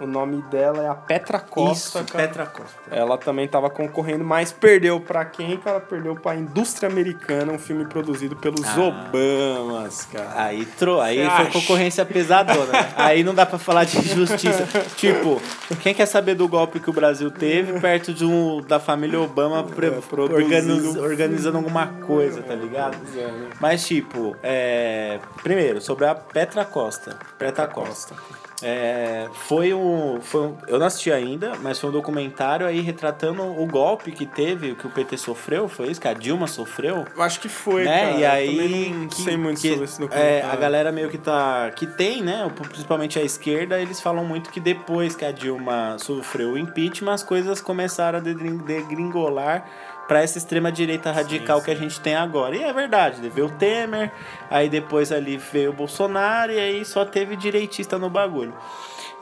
O 0.00 0.06
nome 0.06 0.42
dela 0.50 0.82
é 0.82 0.88
a 0.88 0.94
Petra 0.94 1.38
Costa, 1.38 2.00
Isso, 2.00 2.12
cara. 2.12 2.26
Petra 2.26 2.46
Costa. 2.46 2.80
Ela 2.90 3.18
também 3.18 3.46
tava 3.46 3.68
concorrendo, 3.68 4.24
mas 4.24 4.50
perdeu 4.52 5.00
pra 5.00 5.24
quem, 5.24 5.56
cara? 5.58 5.78
Perdeu 5.80 6.14
pra 6.16 6.34
Indústria 6.34 6.88
Americana, 6.88 7.52
um 7.52 7.58
filme 7.58 7.84
produzido 7.84 8.34
pelos 8.36 8.64
Ah. 8.66 8.80
Obamas, 8.80 10.06
cara. 10.12 10.32
Aí, 10.36 10.64
tro... 10.64 11.00
aí 11.00 11.18
Você 11.18 11.24
foi 11.30 11.34
acha? 11.46 11.52
concorrência 11.52 12.04
pesadona, 12.04 12.72
né? 12.72 12.92
Aí 12.96 13.22
não 13.24 13.34
dá 13.34 13.44
pra 13.46 13.58
falar 13.58 13.84
de 13.84 14.00
justiça. 14.08 14.66
tipo, 14.96 15.40
quem 15.82 15.94
quer 15.94 16.06
saber 16.06 16.34
do 16.34 16.48
golpe 16.48 16.80
que 16.80 16.88
o 16.90 16.92
Brasil 16.92 17.30
teve 17.30 17.78
perto 17.80 18.12
de 18.12 18.24
um 18.24 18.60
da 18.62 18.80
família 18.80 19.20
Obama. 19.20 19.66
É, 19.80 20.20
organiz- 20.22 20.96
organizando 20.96 21.58
alguma 21.58 21.86
coisa, 22.06 22.42
tá 22.42 22.54
ligado? 22.54 22.96
É, 23.16 23.20
né? 23.26 23.48
Mas, 23.60 23.86
tipo, 23.86 24.36
é... 24.42 25.18
primeiro, 25.42 25.80
sobre 25.80 26.06
a 26.06 26.14
Petra 26.14 26.64
Costa. 26.64 27.16
Petra 27.38 27.66
Costa. 27.66 28.14
É, 28.62 29.28
foi 29.32 29.72
um, 29.74 30.20
foi 30.20 30.40
um. 30.42 30.56
Eu 30.68 30.78
não 30.78 30.86
assisti 30.86 31.10
ainda, 31.12 31.52
mas 31.62 31.78
foi 31.78 31.88
um 31.90 31.92
documentário 31.92 32.66
aí 32.66 32.80
retratando 32.80 33.42
o 33.42 33.66
golpe 33.66 34.12
que 34.12 34.26
teve, 34.26 34.74
que 34.74 34.86
o 34.86 34.90
PT 34.90 35.16
sofreu, 35.16 35.68
foi 35.68 35.88
isso? 35.90 36.00
Que 36.00 36.08
a 36.08 36.12
Dilma 36.14 36.46
sofreu? 36.46 37.04
Eu 37.16 37.22
acho 37.22 37.40
que 37.40 37.48
foi, 37.48 37.84
né? 37.84 38.00
cara. 38.06 38.16
e 38.18 38.24
aí 38.26 38.90
não 38.92 39.08
que- 39.08 39.22
sei 39.22 39.36
muito 39.36 39.60
que, 39.60 39.68
sobre 39.70 39.84
esse 39.84 39.96
é, 40.02 40.06
documentário. 40.06 40.50
a 40.52 40.56
galera 40.56 40.92
meio 40.92 41.08
que 41.08 41.18
tá 41.18 41.70
que 41.74 41.86
tem, 41.86 42.22
né, 42.22 42.50
principalmente 42.68 43.18
a 43.18 43.22
esquerda, 43.22 43.80
eles 43.80 44.00
falam 44.00 44.24
muito 44.24 44.50
que 44.50 44.60
depois 44.60 45.14
que 45.14 45.24
a 45.24 45.32
Dilma 45.32 45.96
sofreu 45.98 46.52
o 46.52 46.58
impeachment, 46.58 47.12
as 47.14 47.22
coisas 47.22 47.60
começaram 47.60 48.18
a 48.18 48.22
degrin- 48.22 48.58
degringolar 48.58 49.64
para 50.10 50.22
essa 50.22 50.38
extrema 50.38 50.72
direita 50.72 51.12
radical 51.12 51.62
que 51.62 51.70
a 51.70 51.74
gente 51.76 52.00
tem 52.00 52.16
agora. 52.16 52.56
E 52.56 52.64
é 52.64 52.72
verdade, 52.72 53.28
veio 53.28 53.46
o 53.46 53.50
Temer, 53.50 54.10
aí 54.50 54.68
depois 54.68 55.12
ali 55.12 55.36
veio 55.36 55.70
o 55.70 55.72
Bolsonaro 55.72 56.50
e 56.50 56.58
aí 56.58 56.84
só 56.84 57.04
teve 57.04 57.36
direitista 57.36 57.96
no 57.96 58.10
bagulho. 58.10 58.52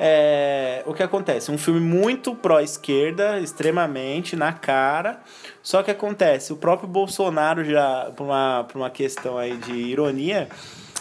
É, 0.01 0.83
o 0.87 0.95
que 0.95 1.03
acontece? 1.03 1.51
Um 1.51 1.59
filme 1.59 1.79
muito 1.79 2.35
pró-esquerda, 2.35 3.39
extremamente 3.39 4.35
na 4.35 4.51
cara. 4.51 5.21
Só 5.63 5.83
que 5.83 5.91
acontece, 5.91 6.55
o 6.55 6.57
próprio 6.57 6.89
Bolsonaro 6.89 7.63
já, 7.67 8.11
por 8.17 8.25
uma, 8.25 8.65
por 8.65 8.79
uma 8.79 8.89
questão 8.89 9.37
aí 9.37 9.59
de 9.59 9.75
ironia, 9.75 10.49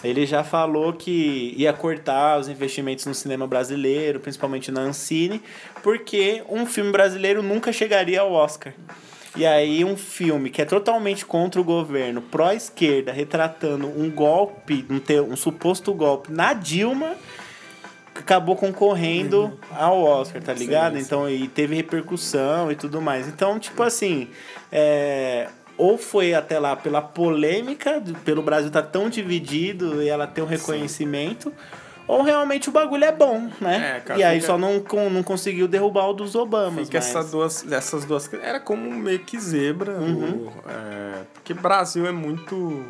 ele 0.04 0.26
já 0.26 0.44
falou 0.44 0.92
que 0.92 1.54
ia 1.56 1.72
cortar 1.72 2.38
os 2.38 2.50
investimentos 2.50 3.06
no 3.06 3.16
cinema 3.16 3.48
brasileiro, 3.48 4.20
principalmente 4.20 4.70
na 4.70 4.82
Ancine, 4.82 5.42
porque 5.82 6.44
um 6.50 6.66
filme 6.66 6.92
brasileiro 6.92 7.42
nunca 7.42 7.72
chegaria 7.72 8.20
ao 8.20 8.34
Oscar. 8.34 8.74
E 9.38 9.46
aí 9.46 9.86
um 9.86 9.96
filme 9.96 10.50
que 10.50 10.62
é 10.62 10.66
totalmente 10.66 11.24
contra 11.24 11.62
o 11.62 11.64
governo, 11.64 12.22
pró-esquerda, 12.22 13.12
retratando 13.12 13.88
um 13.88 14.10
golpe, 14.10 14.84
um, 14.90 15.32
um 15.32 15.36
suposto 15.36 15.94
golpe 15.94 16.32
na 16.32 16.54
Dilma, 16.54 17.16
acabou 18.16 18.56
concorrendo 18.56 19.58
ao 19.72 20.02
Oscar, 20.02 20.42
tá 20.42 20.54
ligado? 20.54 20.94
Sim, 20.94 21.00
sim. 21.00 21.06
Então, 21.06 21.30
e 21.30 21.48
teve 21.48 21.76
repercussão 21.76 22.72
e 22.72 22.76
tudo 22.76 23.00
mais. 23.00 23.28
Então, 23.28 23.60
tipo 23.60 23.84
assim, 23.84 24.28
é, 24.72 25.48
ou 25.78 26.00
foi 26.00 26.34
até 26.34 26.58
lá 26.58 26.76
pela 26.76 27.02
polêmica, 27.02 28.02
pelo 28.26 28.42
Brasil 28.42 28.72
tá 28.72 28.82
tão 28.82 29.08
dividido 29.08 30.02
e 30.02 30.10
ela 30.10 30.26
ter 30.26 30.42
um 30.42 30.48
reconhecimento, 30.48 31.54
ou 32.08 32.22
realmente 32.24 32.70
o 32.70 32.72
bagulho 32.72 33.04
é 33.04 33.12
bom, 33.12 33.50
né? 33.60 33.98
É, 33.98 34.00
cara, 34.00 34.20
e 34.20 34.24
aí 34.24 34.40
fica- 34.40 34.54
só 34.54 34.58
não, 34.58 34.80
con- 34.80 35.10
não 35.10 35.22
conseguiu 35.24 35.68
derrubar 35.68 36.08
o 36.10 36.14
dos 36.14 36.34
Obamas. 36.36 36.86
Fica 36.88 36.98
mas- 37.00 37.08
essa 37.10 37.24
duas, 37.24 37.72
essas 37.72 38.06
duas. 38.06 38.32
Era 38.34 38.60
como 38.60 38.90
meio 38.90 39.20
que 39.20 39.40
zebra. 39.40 39.94
Uhum. 39.94 40.48
o- 40.48 40.54
é, 40.70 41.22
porque 41.34 41.54
Brasil 41.54 42.06
é 42.08 42.12
muito. 42.12 42.84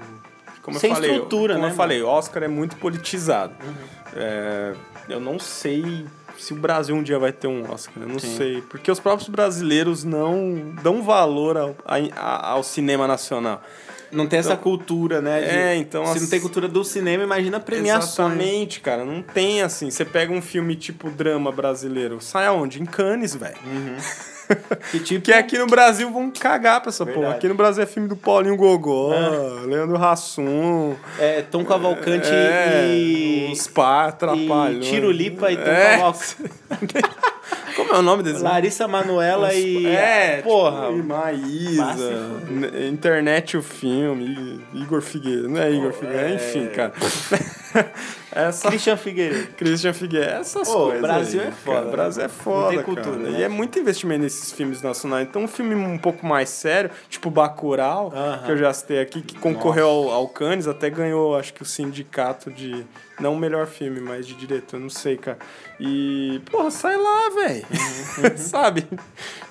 Como 0.62 0.78
Sem 0.80 0.90
eu 0.90 0.96
falei, 0.96 1.12
estrutura, 1.12 1.54
como 1.54 1.66
né, 1.66 1.72
eu 1.72 1.76
falei, 1.76 2.04
Oscar 2.04 2.44
é 2.44 2.48
muito 2.50 2.76
politizado. 2.76 3.54
É, 4.14 4.74
eu 5.08 5.20
não 5.20 5.40
sei 5.40 6.06
se 6.38 6.54
o 6.54 6.58
Brasil 6.58 6.94
um 6.96 7.02
dia 7.02 7.18
vai 7.18 7.32
ter 7.32 7.48
um 7.48 7.72
Oscar. 7.72 8.04
Eu 8.04 8.10
não 8.10 8.20
Sim. 8.20 8.36
sei. 8.36 8.62
Porque 8.64 8.92
os 8.92 9.00
próprios 9.00 9.30
brasileiros 9.30 10.04
não 10.04 10.74
dão 10.84 11.02
valor 11.02 11.58
ao, 11.58 11.76
ao 12.16 12.64
cinema 12.64 13.08
nacional. 13.08 13.62
Não 14.12 14.26
tem 14.28 14.40
essa 14.40 14.56
cultura, 14.56 15.22
né? 15.22 15.42
de- 15.42 15.48
É, 15.50 15.76
então, 15.76 16.06
Se 16.06 16.14
as- 16.18 16.22
não 16.22 16.30
tem 16.30 16.40
cultura 16.40 16.68
do 16.68 16.84
cinema, 16.84 17.24
imagina 17.24 17.60
premiações. 17.60 18.34
Exatamente, 18.34 18.80
cara. 18.80 19.04
Não 19.04 19.22
tem 19.22 19.62
assim. 19.62 19.90
Você 19.90 20.06
pega 20.06 20.32
um 20.34 20.42
filme 20.42 20.76
tipo 20.76 21.10
drama 21.10 21.52
brasileiro, 21.52 22.20
sai 22.22 22.46
aonde? 22.48 22.82
Em 22.82 22.86
Cannes, 22.86 23.36
velho. 23.36 23.58
Que 24.92 25.00
tipo. 25.02 25.26
Que 25.26 25.34
aqui 25.34 25.58
no 25.58 25.68
Brasil 25.68 26.10
vão 26.10 26.32
cagar 26.32 26.80
pra 26.80 26.88
essa 26.88 27.04
porra. 27.06 27.16
Verdade. 27.18 27.36
Aqui 27.36 27.48
no 27.50 27.54
Brasil 27.56 27.84
é 27.84 27.86
filme 27.86 28.08
do 28.08 28.16
Paulinho 28.16 28.56
Gogó, 28.56 29.10
Leandro 29.66 30.02
Hassum. 30.02 30.96
É, 31.20 31.42
Tom 31.42 31.66
Cavalcante 31.66 32.30
é, 32.32 32.86
e. 32.88 33.50
Os 33.52 33.68
pá, 33.68 34.06
atrapalham. 34.06 34.78
E 34.78 34.80
Tiro 34.80 35.12
Lipa 35.12 35.52
e 35.52 35.58
Tom 35.58 35.64
É. 35.64 35.98
Cavalcante. 35.98 36.36
Como 37.76 37.94
é 37.94 37.98
o 37.98 38.02
nome 38.02 38.24
desse? 38.24 38.42
Larissa 38.42 38.88
Manuela 38.88 39.54
e. 39.54 39.86
É, 39.86 40.42
Porra. 40.42 40.88
tipo, 40.88 40.98
e 41.00 41.04
Maísa, 41.04 42.42
Internet 42.90 43.56
o 43.58 43.62
filme, 43.62 44.60
Igor 44.74 45.02
Figueiredo, 45.02 45.50
não 45.50 45.62
é 45.62 45.72
Igor 45.72 45.94
Figueiredo, 45.94 46.36
enfim, 46.36 46.68
cara. 46.68 46.94
Essa 48.32 48.70
Christian 48.70 48.98
Figueiredo. 48.98 49.48
Christian 49.56 49.94
Figueiredo, 49.94 50.42
essas 50.42 50.68
Ô, 50.70 50.86
coisas. 50.86 51.02
Brasil 51.02 51.42
aí, 51.42 51.48
é 51.48 51.52
foda, 51.52 51.76
cara. 51.78 51.86
né? 51.86 51.92
Brasil 51.92 52.24
é 52.24 52.28
Não 52.28 52.34
foda. 52.34 52.70
tem 52.70 52.84
cultura, 52.84 53.06
cara. 53.18 53.18
né? 53.32 53.40
E 53.40 53.44
é 53.44 53.50
muito 53.50 53.80
investimento 53.80 54.22
nesses 54.22 54.52
filmes 54.52 54.82
nacionais. 54.82 55.28
Então, 55.28 55.44
um 55.44 55.48
filme 55.48 55.74
um 55.76 55.98
pouco 55.98 56.26
mais 56.26 56.50
sério, 56.50 56.92
tipo 57.10 57.30
Bacurau, 57.32 58.12
Aham. 58.16 58.44
que 58.46 58.52
eu 58.52 58.58
já 58.58 58.72
citei 58.74 59.00
aqui, 59.00 59.22
que 59.22 59.38
concorreu 59.40 59.88
ao, 59.88 60.10
ao 60.12 60.28
Cannes, 60.28 60.68
até 60.68 60.90
ganhou, 60.90 61.36
acho 61.38 61.54
que 61.54 61.62
o 61.62 61.66
sindicato 61.66 62.52
de. 62.52 62.86
Não 63.20 63.34
o 63.34 63.38
melhor 63.38 63.66
filme, 63.66 64.00
mas 64.00 64.28
de 64.28 64.36
diretor, 64.36 64.80
não 64.80 64.92
sei, 64.92 65.18
cara. 65.18 65.40
E, 65.80 66.40
porra, 66.52 66.70
sai 66.70 66.96
lá, 66.96 67.30
velho. 67.38 67.66
Uhum, 67.72 68.38
Sabe? 68.38 68.88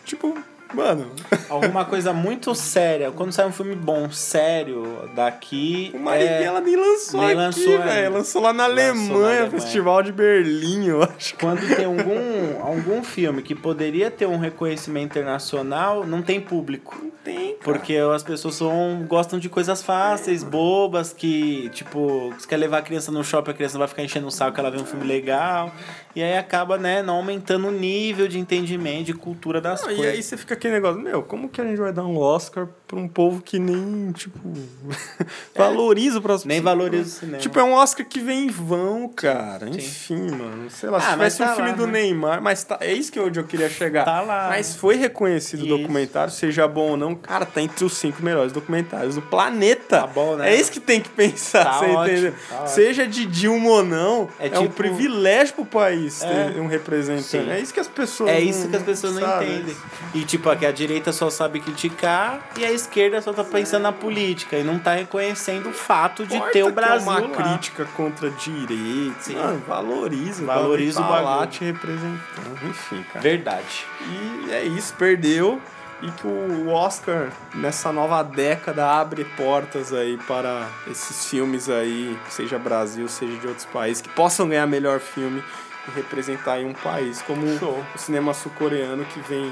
Tipo, 0.04 0.36
mano. 0.76 1.10
Alguma 1.48 1.84
coisa 1.84 2.12
muito 2.12 2.54
séria. 2.54 3.10
Quando 3.10 3.32
sai 3.32 3.46
um 3.46 3.52
filme 3.52 3.74
bom, 3.74 4.10
sério, 4.10 5.08
daqui. 5.14 5.90
O 5.94 5.98
Marighella 5.98 6.60
nem 6.60 6.76
lançou 6.76 7.20
nem 7.20 7.30
aqui, 7.30 7.36
lançou 7.38 7.78
velho. 7.78 8.12
Lançou 8.12 8.42
lá 8.42 8.52
na 8.52 8.66
Lançou 8.66 8.76
na 8.76 8.82
Alemanha, 8.82 9.26
Alemanha. 9.40 9.50
Festival 9.50 10.02
de 10.02 10.12
Berlim, 10.12 10.86
eu 10.86 11.02
acho. 11.02 11.34
Quando 11.36 11.66
tem 11.74 11.84
algum, 11.86 12.62
algum 12.62 13.02
filme 13.02 13.42
que 13.42 13.54
poderia 13.54 14.10
ter 14.10 14.26
um 14.26 14.38
reconhecimento 14.38 15.18
internacional, 15.18 16.04
não 16.06 16.22
tem 16.22 16.40
público. 16.40 16.96
Tem, 17.24 17.54
cara. 17.54 17.58
Porque 17.64 17.96
as 17.96 18.22
pessoas 18.22 18.54
são, 18.54 19.04
gostam 19.08 19.38
de 19.38 19.48
coisas 19.48 19.82
fáceis, 19.82 20.44
bobas, 20.44 21.12
que, 21.12 21.68
tipo, 21.70 22.32
você 22.38 22.46
quer 22.46 22.56
levar 22.56 22.78
a 22.78 22.82
criança 22.82 23.10
no 23.10 23.24
shopping, 23.24 23.50
a 23.50 23.54
criança 23.54 23.78
vai 23.78 23.88
ficar 23.88 24.04
enchendo 24.04 24.26
o 24.28 24.30
saco 24.30 24.52
que 24.54 24.60
ela 24.60 24.70
vê 24.70 24.78
um 24.78 24.84
filme 24.86 25.04
legal. 25.04 25.72
E 26.14 26.22
aí 26.22 26.36
acaba, 26.36 26.78
né, 26.78 27.02
não 27.02 27.16
aumentando 27.16 27.68
o 27.68 27.70
nível 27.70 28.28
de 28.28 28.38
entendimento, 28.38 29.06
de 29.06 29.12
cultura 29.12 29.60
das 29.60 29.80
Não, 29.80 29.88
coisas. 29.88 30.04
e 30.04 30.08
aí 30.08 30.22
você 30.22 30.36
fica 30.36 30.54
aquele 30.66 30.72
negócio, 30.72 31.00
meu, 31.00 31.22
como 31.22 31.48
que 31.48 31.60
a 31.60 31.64
gente 31.64 31.78
vai 31.78 31.92
dar 31.92 32.04
um 32.04 32.18
Oscar 32.18 32.66
pra 32.86 32.98
um 32.98 33.08
povo 33.08 33.42
que 33.42 33.58
nem, 33.58 34.12
tipo, 34.12 34.38
valoriza 35.54 36.18
o 36.18 36.22
próximo 36.22 36.48
Nem 36.50 36.60
valoriza 36.60 37.02
o 37.02 37.10
cinema. 37.20 37.38
Tipo, 37.38 37.58
é 37.58 37.64
um 37.64 37.72
Oscar 37.72 38.06
que 38.06 38.20
vem 38.20 38.44
em 38.46 38.48
vão, 38.48 39.08
cara. 39.08 39.68
Enfim, 39.68 40.30
mano. 40.30 40.70
Sei 40.70 40.88
lá, 40.88 41.00
se 41.00 41.06
Ah, 41.06 41.16
mas 41.16 41.34
tivesse 41.34 41.42
um 41.42 41.46
tá 41.46 41.54
filme 41.54 41.70
lá, 41.70 41.76
do 41.76 41.86
né? 41.86 41.92
Neymar, 42.02 42.40
mas 42.42 42.62
tá, 42.64 42.78
é 42.80 42.92
isso 42.92 43.10
que 43.10 43.18
onde 43.18 43.40
eu 43.40 43.44
queria 43.44 43.68
chegar. 43.68 44.04
Tá 44.04 44.20
lá. 44.20 44.46
Mas 44.50 44.76
foi 44.76 44.96
reconhecido 44.96 45.62
o 45.64 45.66
documentário, 45.78 46.32
seja 46.32 46.68
bom 46.68 46.90
ou 46.90 46.96
não, 46.96 47.14
cara, 47.14 47.44
tá 47.44 47.60
entre 47.60 47.84
os 47.84 47.94
cinco 47.94 48.22
melhores 48.22 48.52
documentários 48.52 49.14
do 49.16 49.22
planeta. 49.22 50.00
Tá 50.00 50.06
bom, 50.06 50.36
né? 50.36 50.52
É 50.54 50.56
isso 50.60 50.70
que 50.70 50.80
tem 50.80 51.00
que 51.00 51.08
pensar, 51.08 51.64
Tá 51.64 51.78
você 51.78 51.84
ótimo, 51.86 52.04
entendeu? 52.04 52.34
tá. 52.48 52.66
Seja 52.66 53.06
de 53.06 53.26
Dilma 53.26 53.68
ou 53.68 53.84
não, 53.84 54.28
é, 54.38 54.48
É 54.48 54.58
um 54.58 54.62
tipo- 54.62 54.74
privilégio 54.76 55.54
pro 55.54 55.64
país 55.64 56.22
É. 56.22 56.50
ter 56.52 56.60
um 56.60 56.66
representante. 56.66 57.24
Sim. 57.26 57.50
É 57.50 57.58
isso 57.60 57.74
que 57.74 57.80
as 57.80 57.88
pessoas 57.88 58.30
É 58.30 58.34
não- 58.40 58.48
isso 58.48 58.68
que 58.68 58.76
as 58.76 58.82
pessoas 58.82 59.14
não 59.14 59.22
sabem. 59.22 59.54
entendem. 59.56 59.76
E 60.14 60.24
tipo, 60.24 60.48
aqui 60.48 60.64
a 60.66 60.70
direita 60.72 61.12
só 61.12 61.28
sabe 61.30 61.60
criticar 61.60 62.48
e 62.56 62.64
a 62.64 62.75
esquerda 62.76 63.20
só 63.20 63.32
tá 63.32 63.42
pensando 63.42 63.82
na 63.82 63.92
política 63.92 64.56
e 64.56 64.62
não 64.62 64.78
tá 64.78 64.94
reconhecendo 64.94 65.68
o 65.68 65.72
fato 65.72 66.24
de 66.24 66.36
Importa 66.36 66.52
ter 66.52 66.62
o 66.62 66.66
que 66.66 66.72
é 66.72 66.74
Brasil 66.74 67.10
uma 67.10 67.20
lá. 67.20 67.28
crítica 67.28 67.84
contra 67.96 68.30
direita. 68.30 69.16
Sim. 69.20 69.34
Mano, 69.36 69.62
valoriza. 69.66 70.44
Valoriza 70.44 71.00
o 71.00 71.04
bagulho. 71.04 71.46
te 71.50 71.64
representando. 71.64 72.68
Enfim, 72.68 73.04
cara. 73.12 73.20
Verdade. 73.20 73.84
E 74.00 74.50
é 74.52 74.64
isso, 74.64 74.94
perdeu. 74.94 75.60
E 76.02 76.10
que 76.10 76.26
o 76.26 76.68
Oscar, 76.68 77.30
nessa 77.54 77.90
nova 77.90 78.22
década, 78.22 78.86
abre 78.86 79.24
portas 79.24 79.94
aí 79.94 80.18
para 80.28 80.68
esses 80.90 81.26
filmes 81.26 81.70
aí, 81.70 82.18
seja 82.28 82.58
Brasil, 82.58 83.08
seja 83.08 83.34
de 83.38 83.46
outros 83.46 83.64
países, 83.64 84.02
que 84.02 84.08
possam 84.10 84.46
ganhar 84.46 84.66
melhor 84.66 85.00
filme 85.00 85.42
e 85.88 85.90
representar 85.92 86.54
aí 86.54 86.66
um 86.66 86.74
país. 86.74 87.22
Como 87.22 87.58
Show. 87.58 87.82
o 87.94 87.98
cinema 87.98 88.34
sul-coreano, 88.34 89.06
que 89.06 89.20
vem. 89.20 89.50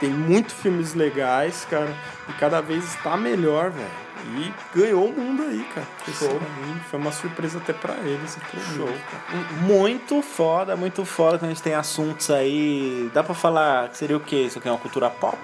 Tem 0.00 0.10
muitos 0.10 0.54
filmes 0.54 0.94
legais, 0.94 1.66
cara, 1.70 1.94
e 2.28 2.32
cada 2.34 2.60
vez 2.60 2.84
está 2.84 3.16
melhor, 3.16 3.70
velho. 3.70 4.06
E 4.38 4.52
ganhou 4.76 5.08
o 5.08 5.12
mundo 5.12 5.42
aí, 5.42 5.64
cara. 5.74 5.86
Show. 6.12 6.40
Foi 6.90 6.98
uma 6.98 7.12
surpresa 7.12 7.58
até 7.58 7.72
pra 7.72 7.94
eles 7.98 8.36
Show. 8.74 8.86
cara. 8.86 9.44
Muito 9.62 10.20
foda, 10.20 10.74
muito 10.74 11.04
foda 11.04 11.38
quando 11.38 11.50
a 11.50 11.54
gente 11.54 11.62
tem 11.62 11.74
assuntos 11.74 12.30
aí. 12.30 13.10
Dá 13.14 13.22
pra 13.22 13.34
falar 13.34 13.88
que 13.88 13.96
seria 13.98 14.16
o 14.16 14.20
quê? 14.20 14.42
Isso 14.46 14.58
aqui 14.58 14.68
é 14.68 14.70
uma 14.70 14.78
cultura 14.78 15.08
pop? 15.08 15.38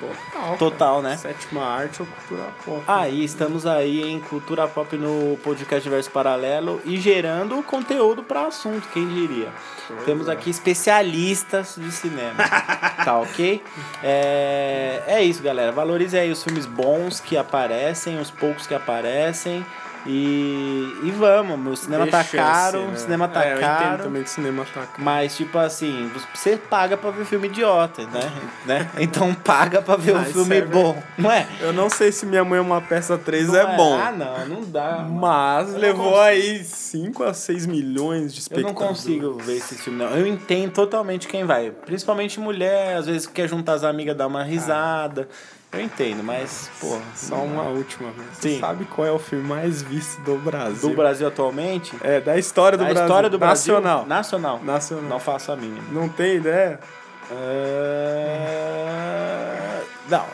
Total. 0.00 0.56
Total, 0.56 1.02
cara. 1.02 1.08
né? 1.10 1.16
Sétima 1.18 1.62
arte 1.62 2.00
ou 2.00 2.08
cultura 2.08 2.48
pop. 2.64 2.82
Aí, 2.88 3.22
estamos 3.22 3.66
aí 3.66 4.02
em 4.02 4.18
Cultura 4.18 4.66
Pop 4.66 4.96
no 4.96 5.36
podcast 5.44 5.86
Verso 5.88 6.10
Paralelo 6.10 6.80
e 6.86 6.96
gerando 6.96 7.62
conteúdo 7.62 8.22
para 8.22 8.46
assunto, 8.46 8.88
quem 8.88 9.06
diria. 9.06 9.48
Temos 10.06 10.28
aqui 10.28 10.48
especialistas 10.50 11.74
de 11.76 11.90
cinema, 11.92 12.42
tá 13.04 13.18
ok? 13.18 13.62
É, 14.02 15.02
é 15.06 15.22
isso, 15.22 15.42
galera. 15.42 15.70
Valorize 15.72 16.16
aí 16.16 16.30
os 16.30 16.42
filmes 16.42 16.64
bons 16.64 17.20
que 17.20 17.36
aparecem, 17.36 18.18
os 18.18 18.30
poucos 18.30 18.66
que 18.66 18.74
aparecem. 18.74 19.64
E, 20.06 20.96
e 21.04 21.10
vamos, 21.10 21.78
o 21.78 21.82
cinema 21.84 22.06
tá 22.06 22.22
chance, 22.22 22.36
caro, 22.36 22.80
né? 22.86 22.92
o 22.94 22.96
cinema 22.96 23.28
tá 23.28 23.44
é, 23.44 23.54
Eu 23.54 23.60
caro. 23.60 23.84
entendo 23.84 24.02
também 24.04 24.22
que 24.22 24.28
o 24.28 24.32
cinema 24.32 24.64
tá 24.64 24.80
caro. 24.86 24.92
Mas, 24.98 25.36
tipo 25.36 25.58
assim, 25.58 26.10
você 26.34 26.56
paga 26.56 26.96
pra 26.96 27.10
ver 27.10 27.24
filme 27.26 27.48
idiota, 27.48 28.02
né? 28.06 28.32
né? 28.64 28.90
Então 28.98 29.34
paga 29.34 29.82
pra 29.82 29.96
ver 29.96 30.14
um 30.16 30.20
Ah, 30.20 30.24
filme 30.24 30.56
é 30.56 30.62
bom, 30.62 31.00
não 31.18 31.30
é? 31.30 31.46
Eu 31.60 31.72
não 31.72 31.90
sei 31.90 32.10
se 32.12 32.24
Minha 32.24 32.44
Mãe 32.44 32.58
é 32.58 32.62
uma 32.62 32.80
peça 32.80 33.18
3 33.18 33.48
Não 33.48 33.56
é, 33.56 33.76
bom. 33.76 33.98
Ah, 33.98 34.10
não, 34.12 34.46
não 34.48 34.64
dá. 34.64 35.06
Mas 35.08 35.74
Eu 35.74 35.78
levou 35.78 36.18
aí 36.20 36.64
5 36.64 37.22
a 37.24 37.34
6 37.34 37.66
milhões 37.66 38.32
de 38.32 38.38
Eu 38.38 38.42
espectadores. 38.42 38.80
não 38.80 38.88
consigo 38.88 39.34
ver 39.34 39.56
esse 39.58 39.74
filme, 39.76 39.98
não. 39.98 40.10
Eu 40.16 40.26
entendo 40.26 40.72
totalmente 40.72 41.28
quem 41.28 41.44
vai. 41.44 41.70
Principalmente 41.70 42.40
mulher, 42.40 42.96
às 42.96 43.06
vezes 43.06 43.26
quer 43.26 43.48
juntar 43.48 43.74
as 43.74 43.84
amigas, 43.84 44.16
dar 44.16 44.26
uma 44.26 44.42
risada. 44.42 45.28
Eu 45.72 45.80
entendo, 45.80 46.22
mas, 46.24 46.68
pô, 46.80 46.98
Só 47.14 47.36
uma 47.36 47.62
última 47.62 48.10
vez. 48.10 48.26
Sim. 48.40 48.54
Você 48.54 48.60
sabe 48.60 48.84
qual 48.86 49.06
é 49.06 49.12
o 49.12 49.18
filme 49.20 49.46
mais 49.46 49.80
visto 49.82 50.20
do 50.22 50.36
Brasil? 50.36 50.88
do 50.90 50.96
Brasil 50.96 51.28
atualmente, 51.28 51.96
É, 52.02 52.20
da 52.20 52.36
história 52.36 52.76
do 52.76 52.82
a 52.82 52.86
Brasil. 52.88 53.04
história 53.04 53.30
do 53.30 53.38
Brasil. 53.38 53.74
Nacional. 53.74 54.04
Nacional. 54.06 54.60
Nacional. 54.64 55.04
Não 55.08 55.20
faço 55.20 55.52
a 55.52 55.56
mínima. 55.56 55.84
Não 55.92 56.08
tem 56.08 56.36
ideia? 56.38 56.80
É... 58.10 59.82
Não, 60.08 60.24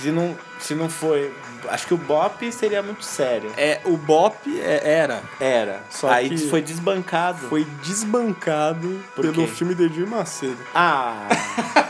se 0.00 0.10
não, 0.10 0.34
se 0.58 0.74
não 0.74 0.88
foi. 0.88 1.30
Acho 1.68 1.86
que 1.88 1.94
o 1.94 1.98
Bop 1.98 2.50
seria 2.52 2.82
muito 2.82 3.04
sério. 3.04 3.50
É, 3.56 3.80
o 3.84 3.96
Bop 3.96 4.36
é- 4.60 4.80
era. 4.98 5.20
Era. 5.40 5.80
Só 5.90 6.08
Aí 6.08 6.28
que 6.30 6.38
foi 6.48 6.62
desbancado. 6.62 7.48
Foi 7.48 7.64
desbancado 7.82 9.00
pelo 9.14 9.46
filme 9.48 9.74
de 9.74 9.84
Edir 9.84 10.06
Macedo. 10.06 10.56
Ah, 10.74 11.26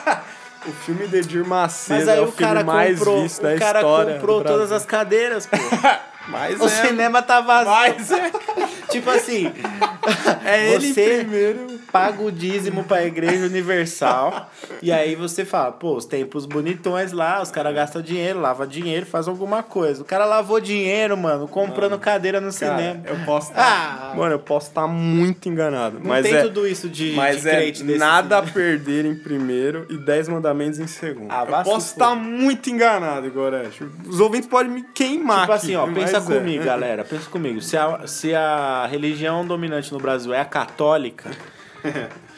filme 0.87 1.07
de 1.09 1.17
Edir 1.19 1.45
Macedo 1.45 1.99
mas 2.01 2.09
aí 2.09 2.19
é 2.19 2.21
o, 2.21 2.25
o 2.25 2.33
filme 2.33 2.53
cara 2.53 2.65
mais 2.65 2.99
comprou, 2.99 3.23
visto 3.23 3.41
o 3.41 3.43
da 3.43 3.57
cara 3.59 3.79
história. 3.81 4.15
comprou 4.15 4.39
do 4.39 4.43
Brasil. 4.45 4.59
todas 4.61 4.73
as 4.73 4.87
cadeiras, 4.87 5.47
pô. 5.47 5.57
Mas 6.29 6.61
o 6.61 6.65
é, 6.65 6.69
cinema 6.69 7.23
tá 7.23 7.41
vazio. 7.41 7.71
Mas 7.71 8.11
é, 8.11 8.33
Tipo 8.91 9.11
assim, 9.11 9.53
é 10.45 10.73
ele 10.73 10.93
Você- 10.93 11.19
primeiro. 11.19 11.76
Paga 11.97 12.23
o 12.23 12.31
dízimo 12.33 12.85
pra 12.85 13.05
Igreja 13.05 13.47
Universal 13.47 14.51
e 14.83 14.93
aí 14.93 15.15
você 15.15 15.45
fala, 15.45 15.73
pô, 15.73 15.95
os 15.97 16.05
tempos 16.05 16.47
bonitões 16.47 17.13
lá, 17.13 17.41
os 17.43 17.51
caras 17.51 17.75
gastam 17.75 18.03
dinheiro, 18.03 18.41
lava 18.41 18.67
dinheiro, 18.67 19.07
faz 19.07 19.29
alguma 19.29 19.63
coisa. 19.63 20.03
O 20.03 20.05
cara 20.05 20.25
lavou 20.25 20.61
dinheiro, 20.61 21.17
mano, 21.17 21.49
comprando 21.49 21.99
cadeira 21.99 22.41
no 22.41 22.53
Cara, 22.53 22.77
cinema. 22.77 23.03
eu 23.07 23.17
posso 23.25 23.53
Ah! 23.55 24.13
Mano, 24.17 24.33
eu 24.35 24.39
posso 24.39 24.69
estar 24.69 24.87
muito 24.87 25.49
enganado. 25.49 25.99
Não 25.99 26.07
mas 26.07 26.25
tem 26.25 26.35
é, 26.37 26.43
tudo 26.43 26.67
isso 26.67 26.89
de, 26.89 27.13
mas 27.13 27.43
de 27.43 27.49
é 27.49 27.73
nada 27.99 28.39
a 28.39 28.41
cinema. 28.41 28.53
perder 28.55 29.05
em 29.05 29.15
primeiro 29.15 29.87
e 29.91 29.97
10 29.97 30.29
mandamentos 30.29 30.79
em 30.79 30.87
segundo. 30.87 31.31
Ah, 31.31 31.45
eu 31.49 31.65
posso 31.65 31.93
estar 31.93 32.15
muito 32.15 32.71
enganado, 32.71 33.31
Gorete. 33.31 33.85
Os 34.07 34.21
ouvintes 34.21 34.49
podem 34.49 34.71
me 34.73 34.83
queimar 34.83 35.41
Tipo 35.41 35.53
aqui, 35.53 35.67
assim, 35.67 35.77
ó, 35.77 35.87
pensa 35.87 36.19
é. 36.19 36.21
comigo, 36.21 36.65
galera, 36.65 37.05
pensa 37.05 37.29
comigo. 37.31 37.61
Se 37.61 37.77
a, 37.77 38.07
se 38.07 38.35
a 38.35 38.87
religião 38.91 39.47
dominante 39.47 39.93
no 39.93 39.99
Brasil 39.99 40.33
é 40.33 40.41
a 40.41 40.45
católica, 40.45 41.31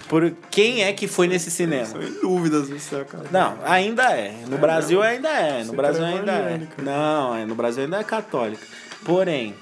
por 0.08 0.32
quem 0.50 0.82
é 0.82 0.92
que 0.92 1.06
foi 1.06 1.26
nesse 1.26 1.50
cinema? 1.50 1.86
São 1.86 2.02
em 2.02 2.12
dúvidas 2.20 2.68
você 2.68 2.96
acaba. 2.96 3.24
Não, 3.30 3.58
ainda 3.64 4.04
é. 4.16 4.34
No 4.48 4.58
Brasil 4.58 5.02
ainda 5.02 5.28
é. 5.28 5.58
No 5.60 5.70
Você 5.70 5.76
Brasil 5.76 6.02
cara 6.02 6.14
é 6.14 6.18
ainda 6.18 6.32
é. 6.32 6.60
Não, 6.82 7.34
é, 7.34 7.46
no 7.46 7.54
Brasil 7.54 7.84
ainda 7.84 7.98
é 7.98 8.04
católica. 8.04 8.66
Porém, 9.04 9.54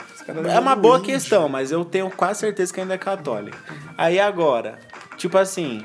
é 0.53 0.59
uma 0.59 0.75
boa 0.75 0.99
índio. 0.99 1.13
questão, 1.13 1.49
mas 1.49 1.71
eu 1.71 1.85
tenho 1.85 2.11
quase 2.11 2.41
certeza 2.41 2.73
que 2.73 2.81
ainda 2.81 2.95
é 2.95 2.99
católica. 2.99 3.59
Aí 3.97 4.19
agora, 4.19 4.79
tipo 5.17 5.37
assim, 5.39 5.85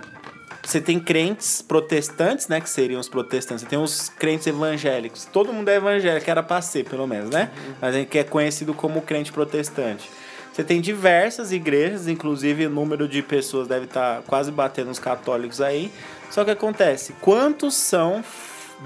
você 0.64 0.80
tem 0.80 1.00
crentes 1.00 1.62
protestantes, 1.62 2.48
né? 2.48 2.62
Que 2.62 2.70
seriam 2.70 3.00
os 3.00 3.10
protestantes. 3.10 3.64
Você 3.64 3.70
tem 3.70 3.80
os 3.80 4.10
crentes 4.10 4.48
evangélicos. 4.48 5.26
Todo 5.26 5.52
mundo 5.52 5.70
é 5.70 5.76
evangélico, 5.76 6.30
era 6.30 6.44
pra 6.44 6.62
ser, 6.62 6.86
pelo 6.86 7.08
menos, 7.08 7.30
né? 7.30 7.50
Mas 7.82 7.96
a 7.96 7.98
gente 7.98 8.10
que 8.10 8.20
é 8.20 8.24
conhecido 8.24 8.74
como 8.74 9.02
crente 9.02 9.32
protestante. 9.32 10.10
Você 10.52 10.64
tem 10.64 10.82
diversas 10.82 11.52
igrejas, 11.52 12.08
inclusive 12.08 12.66
o 12.66 12.70
número 12.70 13.08
de 13.08 13.22
pessoas 13.22 13.68
deve 13.68 13.86
estar 13.86 14.22
quase 14.24 14.52
batendo 14.52 14.92
os 14.92 15.00
católicos 15.00 15.62
aí. 15.62 15.92
Só 16.30 16.44
que 16.44 16.52
acontece, 16.52 17.14
quantos 17.22 17.74
são 17.74 18.24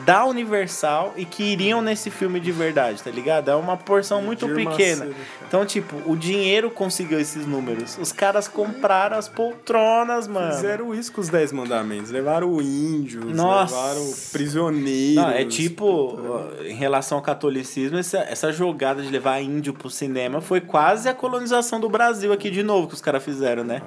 da 0.04 0.26
Universal 0.26 1.14
e 1.16 1.24
que 1.24 1.44
iriam 1.44 1.82
nesse 1.82 2.10
filme 2.10 2.40
de 2.40 2.52
verdade, 2.52 3.02
tá 3.02 3.10
ligado? 3.10 3.50
É 3.50 3.56
uma 3.56 3.78
porção 3.78 4.22
muito 4.22 4.48
pequena. 4.50 5.10
Então, 5.48 5.66
tipo, 5.66 5.96
o 6.06 6.16
dinheiro 6.16 6.70
conseguiu 6.70 7.20
esses 7.20 7.46
números. 7.46 7.98
Os 8.00 8.12
caras 8.12 8.48
compraram 8.48 9.18
as 9.18 9.30
poltronas, 9.30 10.28
mano. 10.28 10.54
Fizeram 10.54 10.94
isso 10.94 11.12
com 11.12 11.22
os 11.22 11.30
10 11.30 11.54
mandamentos. 11.54 12.12
Levaram 12.12 12.62
índios, 12.62 13.26
Nossa. 13.34 13.74
levaram 13.74 14.14
prisioneiros. 14.32 15.16
Não, 15.16 15.30
é 15.30 15.46
tipo, 15.46 16.20
em 16.66 16.76
relação 16.76 17.18
ao 17.18 17.24
catolicismo, 17.24 17.98
essa, 17.98 18.18
essa 18.20 18.52
jogada 18.52 19.02
de 19.02 19.10
levar 19.10 19.40
índio 19.40 19.74
pro 19.74 19.90
cinema 19.90 20.42
foi 20.42 20.60
quase 20.60 21.08
a 21.08 21.14
colonização 21.14 21.80
do 21.80 21.88
Brasil 21.88 22.34
aqui 22.34 22.50
de 22.50 22.64
novo 22.64 22.88
que 22.88 22.94
os 22.96 23.02
caras 23.02 23.24
fizeram, 23.24 23.64
né? 23.64 23.82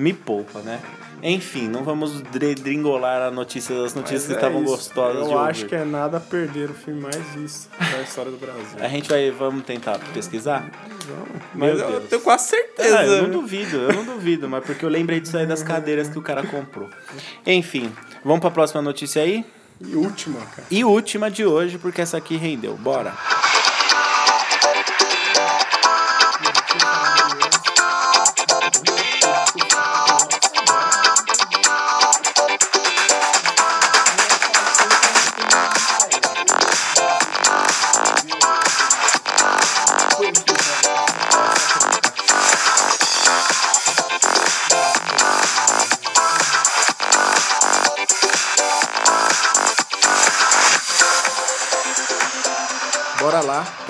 Me 0.00 0.12
poupa, 0.12 0.60
né? 0.60 0.80
Enfim, 1.22 1.68
não 1.68 1.84
vamos 1.84 2.22
dringolar 2.62 3.20
a 3.20 3.30
notícia 3.30 3.74
das 3.78 3.92
notícias 3.94 4.22
que 4.22 4.28
Mas 4.32 4.36
é 4.42 4.46
estavam 4.46 4.62
isso. 4.64 4.72
gostosas 4.72 5.26
de 5.26 5.30
Eu 5.32 5.36
ouvir. 5.36 5.50
acho 5.50 5.66
que 5.66 5.74
é 5.74 5.84
nada 5.84 6.16
a 6.16 6.20
perder 6.20 6.70
o 6.70 6.74
filme 6.74 6.98
mais 7.02 7.16
visto 7.34 7.68
da 7.78 8.00
história 8.00 8.30
do 8.30 8.38
Brasil. 8.38 8.64
A 8.80 8.88
gente 8.88 9.06
vai, 9.10 9.30
vamos 9.30 9.64
tentar 9.64 9.98
pesquisar? 10.14 10.70
Mas 11.54 11.74
Meu 11.76 11.78
eu 11.84 11.90
Deus. 11.90 12.08
tenho 12.08 12.22
quase 12.22 12.48
certeza. 12.48 12.98
Ah, 13.00 13.04
eu 13.06 13.22
não 13.24 13.30
duvido, 13.42 13.76
eu 13.76 13.92
não 13.92 14.04
duvido, 14.04 14.48
mas 14.48 14.64
porque 14.64 14.82
eu 14.82 14.88
lembrei 14.88 15.20
disso 15.20 15.36
aí 15.36 15.44
das 15.46 15.62
cadeiras 15.62 16.08
que 16.08 16.18
o 16.18 16.22
cara 16.22 16.42
comprou. 16.46 16.88
Enfim, 17.46 17.92
vamos 18.24 18.40
pra 18.40 18.50
próxima 18.50 18.80
notícia 18.80 19.20
aí? 19.22 19.44
E 19.78 19.94
última, 19.94 20.40
cara. 20.40 20.66
E 20.70 20.82
última 20.84 21.30
de 21.30 21.44
hoje, 21.44 21.76
porque 21.76 22.00
essa 22.00 22.16
aqui 22.16 22.36
rendeu. 22.36 22.76
Bora! 22.78 23.12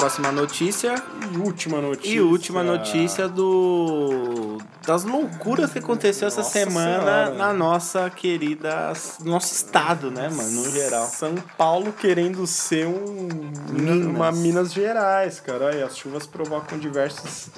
Próxima 0.00 0.32
notícia. 0.32 0.94
E 1.32 1.36
última 1.36 1.80
notícia. 1.80 2.10
E 2.14 2.20
última 2.20 2.62
notícia 2.62 3.28
do 3.28 4.58
das 4.86 5.04
loucuras 5.04 5.72
que 5.72 5.78
aconteceu 5.78 6.26
essa 6.28 6.38
Nossa 6.38 6.50
semana 6.52 6.94
Senhora. 7.26 7.34
na 7.34 7.52
nossa 7.52 8.10
querida 8.10 8.92
nosso 9.24 9.52
estado, 9.54 10.10
né, 10.10 10.28
mano, 10.28 10.50
no 10.50 10.70
geral. 10.70 11.06
São 11.06 11.34
Paulo 11.56 11.92
querendo 11.92 12.46
ser 12.46 12.86
um, 12.86 13.28
Minas. 13.70 14.06
uma 14.06 14.32
Minas 14.32 14.72
Gerais, 14.72 15.38
cara. 15.40 15.66
Olha, 15.66 15.86
as 15.86 15.96
chuvas 15.96 16.26
provocam 16.26 16.78
diversos 16.78 17.48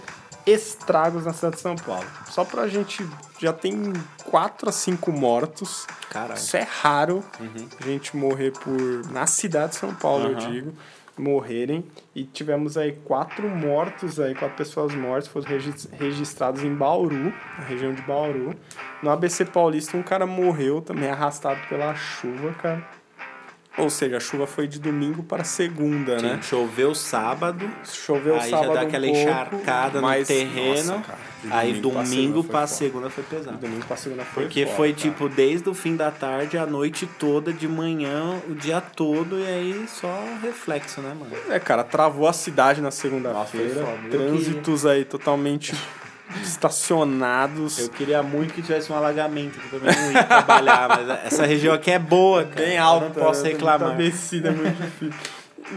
estragos 0.44 1.24
na 1.24 1.33
cidade 1.33 1.57
de 1.57 1.62
São 1.62 1.76
Paulo. 1.76 2.05
Só 2.31 2.44
pra 2.44 2.66
gente. 2.68 3.07
Já 3.38 3.52
tem 3.52 3.92
4 4.24 4.68
a 4.68 4.72
5 4.72 5.12
mortos. 5.12 5.87
Caralho. 6.11 6.35
Isso 6.38 6.57
é 6.57 6.66
raro 6.83 7.24
a 7.81 7.85
gente 7.85 8.16
morrer 8.16 8.52
por. 8.52 9.07
Na 9.11 9.26
cidade 9.26 9.72
de 9.72 9.78
São 9.78 9.94
Paulo, 9.94 10.31
eu 10.31 10.38
Aham. 10.38 10.50
digo. 10.50 10.72
Morrerem. 11.18 11.85
E 12.14 12.25
tivemos 12.25 12.77
aí 12.77 12.92
quatro 13.05 13.48
mortos 13.48 14.18
aí, 14.20 14.35
quatro 14.35 14.57
pessoas 14.57 14.94
mortas, 14.94 15.29
foram 15.29 15.46
regi- 15.46 15.88
registrados 15.92 16.62
em 16.62 16.75
Bauru, 16.75 17.33
na 17.59 17.64
região 17.64 17.92
de 17.92 18.03
Bauru. 18.03 18.55
No 19.03 19.11
ABC 19.11 19.44
Paulista, 19.44 19.96
um 19.96 20.03
cara 20.03 20.27
morreu 20.27 20.81
também 20.81 21.09
arrastado 21.09 21.61
pela 21.68 21.94
chuva, 21.94 22.53
cara. 22.55 23.01
Ou 23.78 23.88
seja, 23.88 24.18
a 24.18 24.20
chuva 24.20 24.46
foi 24.46 24.68
de 24.68 24.78
domingo 24.78 25.22
para 25.22 25.44
segunda, 25.44 26.20
né? 26.20 26.35
Sim, 26.37 26.42
choveu 26.42 26.94
sábado, 26.94 27.70
Choveu 27.85 28.35
aí 28.38 28.50
sábado 28.50 28.66
já 28.68 28.74
dá 28.74 28.80
um 28.82 28.87
aquela 28.87 29.06
pouco, 29.06 29.18
encharcada 29.20 30.00
no 30.00 30.06
mas, 30.06 30.28
terreno. 30.28 30.92
nossa, 30.92 31.00
cara, 31.00 31.18
aí 31.50 31.72
domingo 31.80 32.04
segunda 32.06 32.48
pra 32.48 32.66
foi 32.66 32.76
segunda 32.76 33.11
foi 33.11 33.24
pesado. 33.24 33.56
De 33.56 33.62
domingo 33.62 33.87
pra 33.87 33.96
segunda 33.96 34.24
foi 34.24 34.42
Porque 34.44 34.64
foda, 34.66 34.76
foi 34.76 34.88
cara. 34.92 35.00
tipo 35.00 35.28
desde 35.28 35.68
o 35.70 35.74
fim 35.74 35.96
da 35.96 36.11
tarde, 36.11 36.58
a 36.58 36.66
noite 36.66 37.06
toda, 37.18 37.50
de 37.50 37.66
manhã, 37.66 38.42
o 38.46 38.54
dia 38.54 38.80
todo, 38.80 39.38
e 39.38 39.46
aí 39.46 39.87
só 39.88 40.22
reflexo, 40.42 41.00
né, 41.00 41.16
mano? 41.18 41.32
É, 41.48 41.58
cara, 41.58 41.82
travou 41.82 42.28
a 42.28 42.32
cidade 42.35 42.82
na 42.82 42.90
segunda-feira. 42.90 43.87
Trânsitos 44.11 44.85
aí 44.85 45.06
totalmente 45.06 45.74
estacionados. 46.40 47.78
Eu 47.78 47.88
queria 47.88 48.22
muito 48.22 48.54
que 48.54 48.62
tivesse 48.62 48.90
um 48.92 48.96
alagamento, 48.96 49.58
que 49.58 49.68
também 49.68 49.94
não 49.94 50.12
ia 50.12 50.24
trabalhar, 50.24 50.88
mas 50.88 51.08
essa 51.26 51.46
região 51.46 51.74
aqui 51.74 51.90
é 51.90 51.98
boa, 51.98 52.44
cara. 52.44 52.66
bem 52.66 52.78
alta. 52.78 53.06
Eu 53.06 53.08
não 53.08 53.14
posso 53.14 53.44
reclamar. 53.44 53.96
Descida, 53.96 54.48
é 54.48 54.52
muito 54.52 54.76
difícil. 54.82 55.12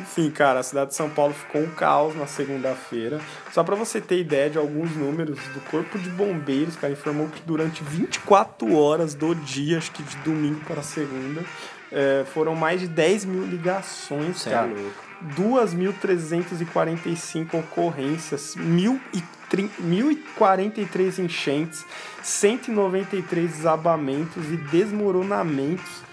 Enfim, 0.01 0.29
cara, 0.29 0.59
a 0.59 0.63
cidade 0.63 0.89
de 0.89 0.95
São 0.95 1.09
Paulo 1.09 1.33
ficou 1.33 1.61
um 1.61 1.69
caos 1.69 2.15
na 2.15 2.27
segunda-feira. 2.27 3.19
Só 3.51 3.63
pra 3.63 3.75
você 3.75 4.01
ter 4.01 4.19
ideia 4.19 4.49
de 4.49 4.57
alguns 4.57 4.91
números, 4.95 5.39
do 5.53 5.61
Corpo 5.71 5.97
de 5.97 6.09
Bombeiros, 6.09 6.75
cara, 6.75 6.91
informou 6.91 7.27
que 7.29 7.41
durante 7.45 7.81
24 7.83 8.75
horas 8.75 9.13
do 9.13 9.33
dia, 9.35 9.77
acho 9.77 9.91
que 9.91 10.03
de 10.03 10.17
domingo 10.17 10.59
para 10.65 10.81
segunda, 10.81 11.45
eh, 11.91 12.25
foram 12.33 12.55
mais 12.55 12.81
de 12.81 12.87
10 12.87 13.23
mil 13.25 13.45
ligações, 13.45 14.41
Cê 14.41 14.49
é 14.49 14.53
cara. 14.53 14.67
louco. 14.67 15.05
2.345 15.36 17.60
ocorrências, 17.60 18.56
1.030 18.58 19.36
1.043 19.54 21.19
enchentes, 21.19 21.86
193 22.21 23.51
desabamentos 23.51 24.51
e 24.51 24.58
desmoronamentos, 24.58 26.04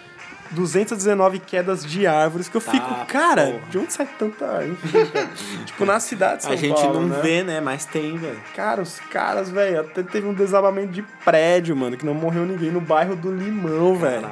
219 0.52 1.38
quedas 1.40 1.84
de 1.84 2.06
árvores, 2.06 2.48
que 2.48 2.56
eu 2.56 2.60
fico, 2.60 2.78
Tá, 2.88 3.04
cara, 3.06 3.46
porra. 3.46 3.60
de 3.70 3.78
onde 3.78 3.92
sai 3.92 4.08
tanta 4.18 4.46
árvore? 4.46 4.76
Tipo, 5.66 5.84
na 5.84 5.98
cidade 6.00 6.38
de 6.38 6.42
São 6.44 6.52
A 6.52 6.56
gente 6.56 6.80
Paulo, 6.80 7.00
não 7.00 7.08
né? 7.08 7.20
vê, 7.22 7.42
né? 7.42 7.60
Mas 7.60 7.84
tem, 7.84 8.16
velho. 8.16 8.38
Cara, 8.54 8.82
os 8.82 8.98
caras, 9.10 9.50
velho, 9.50 9.80
até 9.80 10.02
teve 10.02 10.26
um 10.26 10.34
desabamento 10.34 10.92
de 10.92 11.02
prédio, 11.24 11.74
mano, 11.76 11.96
que 11.96 12.04
não 12.06 12.14
morreu 12.14 12.44
ninguém 12.44 12.70
no 12.70 12.80
bairro 12.80 13.16
do 13.16 13.30
Limão, 13.34 13.96
velho. 13.96 14.30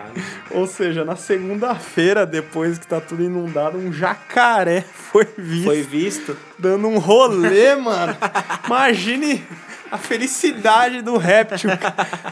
Ou 0.50 0.66
seja, 0.66 1.04
na 1.04 1.16
segunda-feira, 1.16 2.26
depois 2.26 2.78
que 2.78 2.86
tá 2.86 3.00
tudo 3.00 3.22
inundado, 3.22 3.78
um 3.78 3.92
jacaré 3.92 4.82
foi 4.92 5.26
visto 5.36 5.64
Foi 5.64 5.82
visto? 5.82 6.36
dando 6.58 6.86
um 6.88 6.98
rolê, 6.98 7.74
mano. 7.76 8.16
Imagine 8.66 9.44
a 9.90 9.98
felicidade 9.98 11.02
do 11.02 11.16
réptil. 11.16 11.70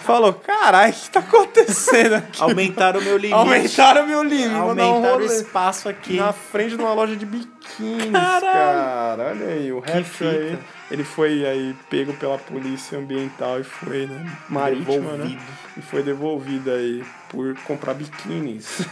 Falou, 0.00 0.32
caralho, 0.32 0.92
o 0.92 0.96
que 0.96 1.10
tá 1.10 1.20
acontecendo 1.20 2.14
aqui? 2.16 2.42
Aumentaram 2.42 3.00
o 3.00 3.02
meu 3.02 3.16
limite. 3.16 3.34
Aumentaram 3.34 4.06
meu 4.06 4.22
limite, 4.22 4.48
dar 4.48 4.64
um 4.64 4.68
Aumentaram 4.68 5.18
o 5.18 5.24
espaço 5.24 5.88
aqui. 5.88 6.16
Na 6.16 6.32
frente 6.32 6.76
de 6.76 6.82
uma 6.82 6.94
loja 6.94 7.16
de 7.16 7.26
biquínis, 7.26 8.12
Caralho. 8.12 8.40
cara. 8.42 9.22
Olha 9.30 9.46
aí, 9.46 9.72
o 9.72 9.80
réptil 9.80 10.28
aí. 10.28 10.58
Ele 10.90 11.04
foi 11.04 11.44
aí 11.46 11.76
pego 11.90 12.14
pela 12.14 12.38
polícia 12.38 12.98
ambiental 12.98 13.60
e 13.60 13.64
foi, 13.64 14.06
né? 14.06 14.24
Marítima, 14.48 15.12
né? 15.12 15.24
Devolvido. 15.24 15.42
E 15.76 15.82
foi 15.82 16.02
devolvido 16.02 16.70
aí 16.70 17.04
por 17.28 17.54
comprar 17.60 17.94
biquínis. 17.94 18.82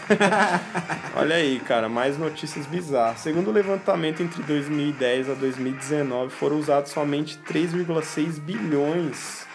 Olha 1.16 1.36
aí, 1.36 1.60
cara, 1.60 1.88
mais 1.88 2.18
notícias 2.18 2.66
bizarras. 2.66 3.20
Segundo 3.20 3.48
o 3.48 3.52
levantamento 3.52 4.22
entre 4.22 4.42
2010 4.42 5.30
a 5.30 5.34
2019, 5.34 6.30
foram 6.30 6.58
usados 6.58 6.90
somente 6.90 7.38
3,6 7.48 8.40
bilhões 8.40 9.45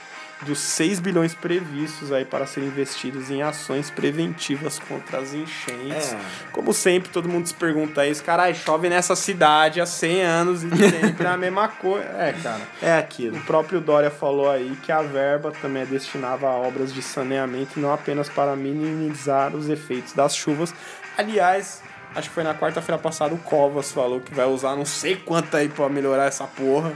dos 0.45 0.60
6 0.60 0.99
bilhões 0.99 1.36
previstos 1.36 2.12
aí 2.12 2.25
para 2.25 2.45
serem 2.45 2.69
investidos 2.69 3.30
em 3.30 3.41
ações 3.41 3.89
preventivas 3.89 4.80
contra 4.80 5.19
as 5.19 5.34
enchentes. 5.34 6.13
É. 6.13 6.19
Como 6.51 6.73
sempre, 6.73 7.10
todo 7.10 7.30
mundo 7.30 7.47
se 7.47 7.54
pergunta 7.54 8.06
isso, 8.08 8.23
caralho, 8.23 8.56
chove 8.56 8.89
nessa 8.89 9.15
cidade 9.15 9.80
há 9.80 9.86
100 9.86 10.21
anos 10.23 10.63
e 10.63 10.69
sempre 10.69 11.25
é 11.25 11.30
a 11.30 11.38
mesma 11.38 11.67
coisa. 11.67 12.08
É, 12.17 12.34
cara. 12.34 12.62
É 12.82 12.97
aquilo. 12.97 13.38
O 13.38 13.41
próprio 13.41 13.80
Dória 13.80 14.10
falou 14.10 14.49
aí 14.49 14.75
que 14.84 14.91
a 14.91 15.01
verba 15.01 15.51
também 15.62 15.84
é 15.84 15.86
destinada 15.86 16.47
a 16.47 16.51
obras 16.51 16.93
de 16.93 17.01
saneamento 17.01 17.80
não 17.80 17.93
apenas 17.93 18.30
para 18.30 18.56
minimizar 18.56 19.56
os 19.56 19.69
efeitos 19.69 20.13
das 20.13 20.36
chuvas. 20.36 20.73
Aliás, 21.17 21.82
acho 22.15 22.30
que 22.30 22.36
foi 22.36 22.43
na 22.43 22.54
quarta-feira 22.54 22.99
passada 22.99 23.34
o 23.34 23.38
Covas 23.38 23.91
falou 23.91 24.19
que 24.19 24.34
vai 24.34 24.45
usar 24.45 24.75
não 24.75 24.86
sei 24.86 25.15
quanto 25.15 25.56
aí 25.56 25.69
pra 25.69 25.88
melhorar 25.89 26.25
essa 26.25 26.45
porra. 26.45 26.93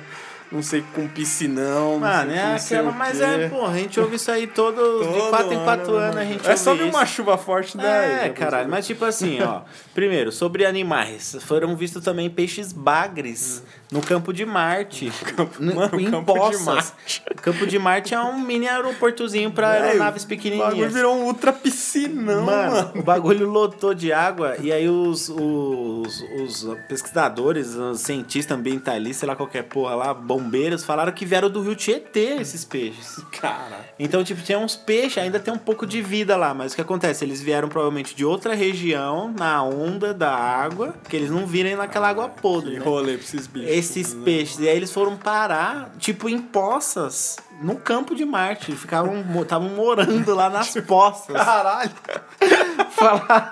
Não 0.55 0.63
sei 0.63 0.83
com 0.93 1.07
piscinão, 1.07 1.99
Mano, 1.99 2.31
não 2.31 2.33
sei, 2.33 2.39
é 2.39 2.51
não 2.51 2.59
sei 2.59 2.77
aquela, 2.77 2.91
mas 2.93 3.21
é, 3.21 3.49
porra, 3.49 3.73
a 3.73 3.77
gente 3.77 3.99
ouve 3.99 4.15
isso 4.15 4.31
aí 4.31 4.47
todos 4.47 5.05
de 5.05 5.13
Todo 5.13 5.29
4 5.29 5.53
em 5.53 5.63
4 5.63 5.83
ano, 5.89 5.97
anos, 5.97 6.17
a 6.17 6.23
gente 6.23 6.49
É 6.49 6.55
só 6.55 6.73
isso. 6.73 6.85
uma 6.85 7.05
chuva 7.05 7.37
forte 7.37 7.75
daí. 7.77 8.25
É, 8.27 8.29
caralho, 8.29 8.69
mas 8.69 8.87
tipo 8.87 9.03
assim, 9.03 9.41
ó. 9.41 9.61
Primeiro, 9.93 10.31
sobre 10.31 10.65
animais. 10.65 11.37
Foram 11.41 11.75
vistos 11.75 12.03
também 12.03 12.29
peixes 12.29 12.71
bagres 12.71 13.61
no 13.91 14.01
campo 14.01 14.33
de 14.33 14.45
Marte. 14.45 15.11
no, 15.59 15.75
mano, 15.75 15.99
em 15.99 16.09
campo 16.11 16.33
de. 16.49 16.57
Marte. 16.63 17.23
Campo 17.41 17.67
de 17.67 17.77
Marte 17.79 18.13
é 18.13 18.19
um 18.21 18.39
mini 18.39 18.67
aeroportozinho 18.67 19.51
pra 19.51 19.71
Velho, 19.71 19.85
aeronaves 19.85 20.23
O 20.23 20.27
bagulho 20.27 20.41
pequenininhas. 20.41 20.93
virou 20.93 21.15
um 21.15 21.23
ultra 21.25 21.53
piscinão, 21.53 22.43
Mano, 22.43 22.71
mano. 22.71 22.91
o 22.95 23.03
bagulho 23.03 23.49
lotou 23.49 23.93
de 23.93 24.11
água 24.11 24.55
e 24.59 24.71
aí 24.71 24.89
os, 24.89 25.29
os, 25.29 26.23
os 26.41 26.77
pesquisadores, 26.87 27.75
os 27.75 27.99
cientistas 27.99 28.57
ambientalistas, 28.57 29.17
sei 29.17 29.27
lá, 29.27 29.35
qualquer 29.35 29.63
porra 29.63 29.95
lá, 29.95 30.13
bombeiros, 30.13 30.83
falaram 30.83 31.11
que 31.11 31.25
vieram 31.25 31.49
do 31.49 31.61
rio 31.61 31.75
Tietê 31.75 32.35
esses 32.39 32.65
peixes. 32.65 33.19
Cara. 33.39 33.85
Então, 33.99 34.23
tipo, 34.23 34.41
tinha 34.41 34.57
uns 34.59 34.75
peixes, 34.75 35.17
ainda 35.19 35.39
tem 35.39 35.53
um 35.53 35.57
pouco 35.57 35.85
de 35.85 36.01
vida 36.01 36.35
lá, 36.35 36.53
mas 36.53 36.73
o 36.73 36.75
que 36.75 36.81
acontece? 36.81 37.23
Eles 37.23 37.41
vieram 37.41 37.67
provavelmente 37.69 38.15
de 38.15 38.25
outra 38.25 38.55
região, 38.55 39.33
na 39.37 39.63
onda 39.63 40.13
da 40.13 40.33
água, 40.33 40.93
que 41.07 41.15
eles 41.15 41.29
não 41.29 41.45
virem 41.45 41.75
naquela 41.75 42.09
água 42.09 42.27
podre. 42.29 42.71
Que 42.73 42.79
né? 42.79 42.85
rolê 42.85 43.13
pra 43.17 43.23
esses 43.25 43.47
bichos. 43.47 43.69
Esses 43.77 44.13
peixes. 44.13 44.59
E 44.59 44.69
aí 44.69 44.75
eles 44.75 44.91
foram 44.91 45.17
parar, 45.17 45.91
tipo, 45.99 46.29
em 46.29 46.39
poças, 46.39 47.37
no 47.61 47.75
campo 47.75 48.15
de 48.15 48.23
Marte. 48.25 48.71
Ficavam, 48.75 49.23
estavam 49.41 49.69
morando 49.69 50.33
lá 50.33 50.49
nas 50.49 50.73
poças. 50.87 51.35
Caralho. 51.35 51.91
falar 52.95 53.51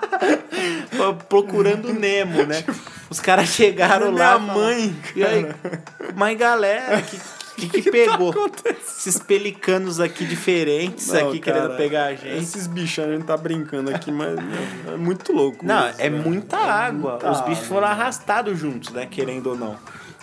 procurando 1.28 1.92
Nemo, 1.92 2.44
né? 2.44 2.64
Os 3.10 3.20
caras 3.20 3.48
chegaram 3.48 4.12
Minha 4.12 4.30
lá. 4.34 4.38
mãe, 4.38 4.96
E 5.14 5.22
aí, 5.24 5.46
mas 6.14 6.38
galera, 6.38 7.00
que 7.02 7.18
que, 7.56 7.82
que 7.82 7.82
pegou? 7.90 8.30
acontecendo? 8.30 8.76
Esses 8.80 9.18
pelicanos 9.18 10.00
aqui 10.00 10.24
diferentes 10.24 11.08
Não, 11.08 11.28
aqui 11.28 11.38
cara, 11.38 11.60
querendo 11.60 11.76
pegar 11.76 12.04
a 12.06 12.14
gente. 12.14 12.42
Esses 12.42 12.66
bichos, 12.66 13.04
a 13.04 13.08
gente 13.12 13.24
tá 13.24 13.36
brincando 13.36 13.94
aqui, 13.94 14.10
mas 14.10 14.36
é 14.92 14.96
muito 14.96 15.32
louco. 15.32 15.64
Não, 15.64 15.88
isso, 15.88 16.00
é 16.00 16.10
né? 16.10 16.18
muita 16.18 16.56
água. 16.56 17.12
muita 17.12 17.30
Os 17.30 17.40
bichos 17.42 17.58
água. 17.64 17.68
foram 17.68 17.86
arrastados 17.88 18.58
juntos, 18.58 18.90
né? 18.90 19.06
Querendo 19.06 19.50
ou 19.50 19.56
não. 19.56 19.76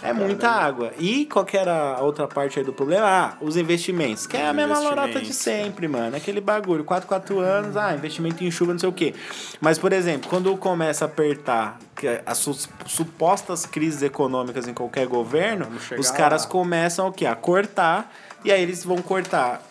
É 0.03 0.11
muita 0.13 0.49
água. 0.49 0.91
E 0.97 1.25
qual 1.25 1.45
que 1.45 1.55
era 1.55 1.95
a 1.95 2.01
outra 2.01 2.27
parte 2.27 2.57
aí 2.59 2.65
do 2.65 2.73
problema? 2.73 3.05
Ah, 3.07 3.33
os 3.39 3.55
investimentos. 3.55 4.25
Que 4.25 4.37
é 4.37 4.47
a 4.47 4.53
mesma 4.53 4.79
lorota 4.79 5.21
de 5.21 5.33
sempre, 5.33 5.87
mano. 5.87 6.15
Aquele 6.15 6.41
bagulho. 6.41 6.83
4, 6.83 7.07
4 7.07 7.39
anos, 7.39 7.77
ah, 7.77 7.93
investimento 7.93 8.43
em 8.43 8.49
chuva, 8.51 8.71
não 8.73 8.79
sei 8.79 8.89
o 8.89 8.93
quê. 8.93 9.13
Mas, 9.59 9.77
por 9.77 9.93
exemplo, 9.93 10.29
quando 10.29 10.55
começa 10.57 11.05
a 11.05 11.07
apertar 11.07 11.77
que 11.95 12.07
as 12.25 12.37
su- 12.39 12.67
supostas 12.87 13.65
crises 13.65 14.01
econômicas 14.01 14.67
em 14.67 14.73
qualquer 14.73 15.05
governo, 15.07 15.67
os 15.97 16.09
caras 16.11 16.43
lá. 16.43 16.49
começam 16.49 17.07
o 17.07 17.11
quê? 17.11 17.25
A 17.25 17.35
cortar. 17.35 18.11
E 18.43 18.51
aí 18.51 18.61
eles 18.61 18.83
vão 18.83 18.97
cortar 19.03 19.61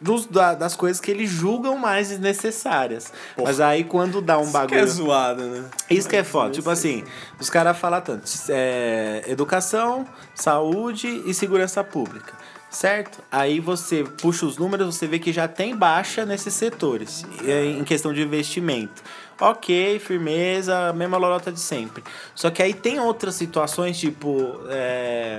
dos, 0.00 0.26
da- 0.26 0.54
das 0.54 0.76
coisas 0.76 1.00
que 1.00 1.10
eles 1.10 1.30
julgam 1.30 1.76
mais 1.78 2.08
desnecessárias. 2.08 3.12
Mas 3.36 3.60
aí 3.60 3.84
quando 3.84 4.20
dá 4.20 4.38
um 4.38 4.42
Isso 4.42 4.50
que 4.52 4.58
bagulho. 4.58 4.80
é 4.80 4.86
zoado, 4.86 5.42
né? 5.42 5.64
Isso 5.90 6.08
que 6.08 6.16
é 6.16 6.24
foda. 6.24 6.50
Tipo 6.52 6.70
assim, 6.70 7.04
os 7.40 7.48
caras 7.50 7.76
falam 7.78 8.00
tanto: 8.00 8.24
é, 8.50 9.24
educação, 9.26 10.06
saúde 10.34 11.22
e 11.26 11.32
segurança 11.34 11.82
pública. 11.84 12.34
Certo? 12.68 13.20
Aí 13.32 13.58
você 13.60 14.04
puxa 14.20 14.44
os 14.44 14.58
números, 14.58 14.94
você 14.94 15.06
vê 15.06 15.18
que 15.18 15.32
já 15.32 15.48
tem 15.48 15.74
baixa 15.74 16.26
nesses 16.26 16.52
setores, 16.52 17.24
em 17.42 17.82
questão 17.84 18.12
de 18.12 18.20
investimento. 18.20 19.02
Ok, 19.40 19.98
firmeza, 19.98 20.92
mesma 20.92 21.16
lorota 21.16 21.50
de 21.52 21.60
sempre. 21.60 22.02
Só 22.34 22.50
que 22.50 22.62
aí 22.62 22.74
tem 22.74 22.98
outras 23.00 23.34
situações, 23.34 23.96
tipo. 23.98 24.60
é, 24.68 25.38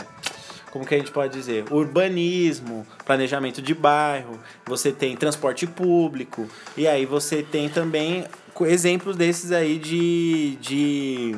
como 0.72 0.86
que 0.86 0.96
a 0.96 0.98
gente 0.98 1.12
pode 1.12 1.34
dizer? 1.34 1.66
Urbanismo, 1.72 2.86
planejamento 3.06 3.62
de 3.62 3.74
bairro, 3.74 4.40
você 4.66 4.92
tem 4.92 5.16
transporte 5.16 5.66
público, 5.66 6.48
e 6.76 6.88
aí 6.88 7.06
você 7.06 7.42
tem 7.42 7.70
também 7.70 8.26
exemplos 8.62 9.16
desses 9.16 9.52
aí 9.52 9.78
de, 9.78 10.58
de, 10.62 11.36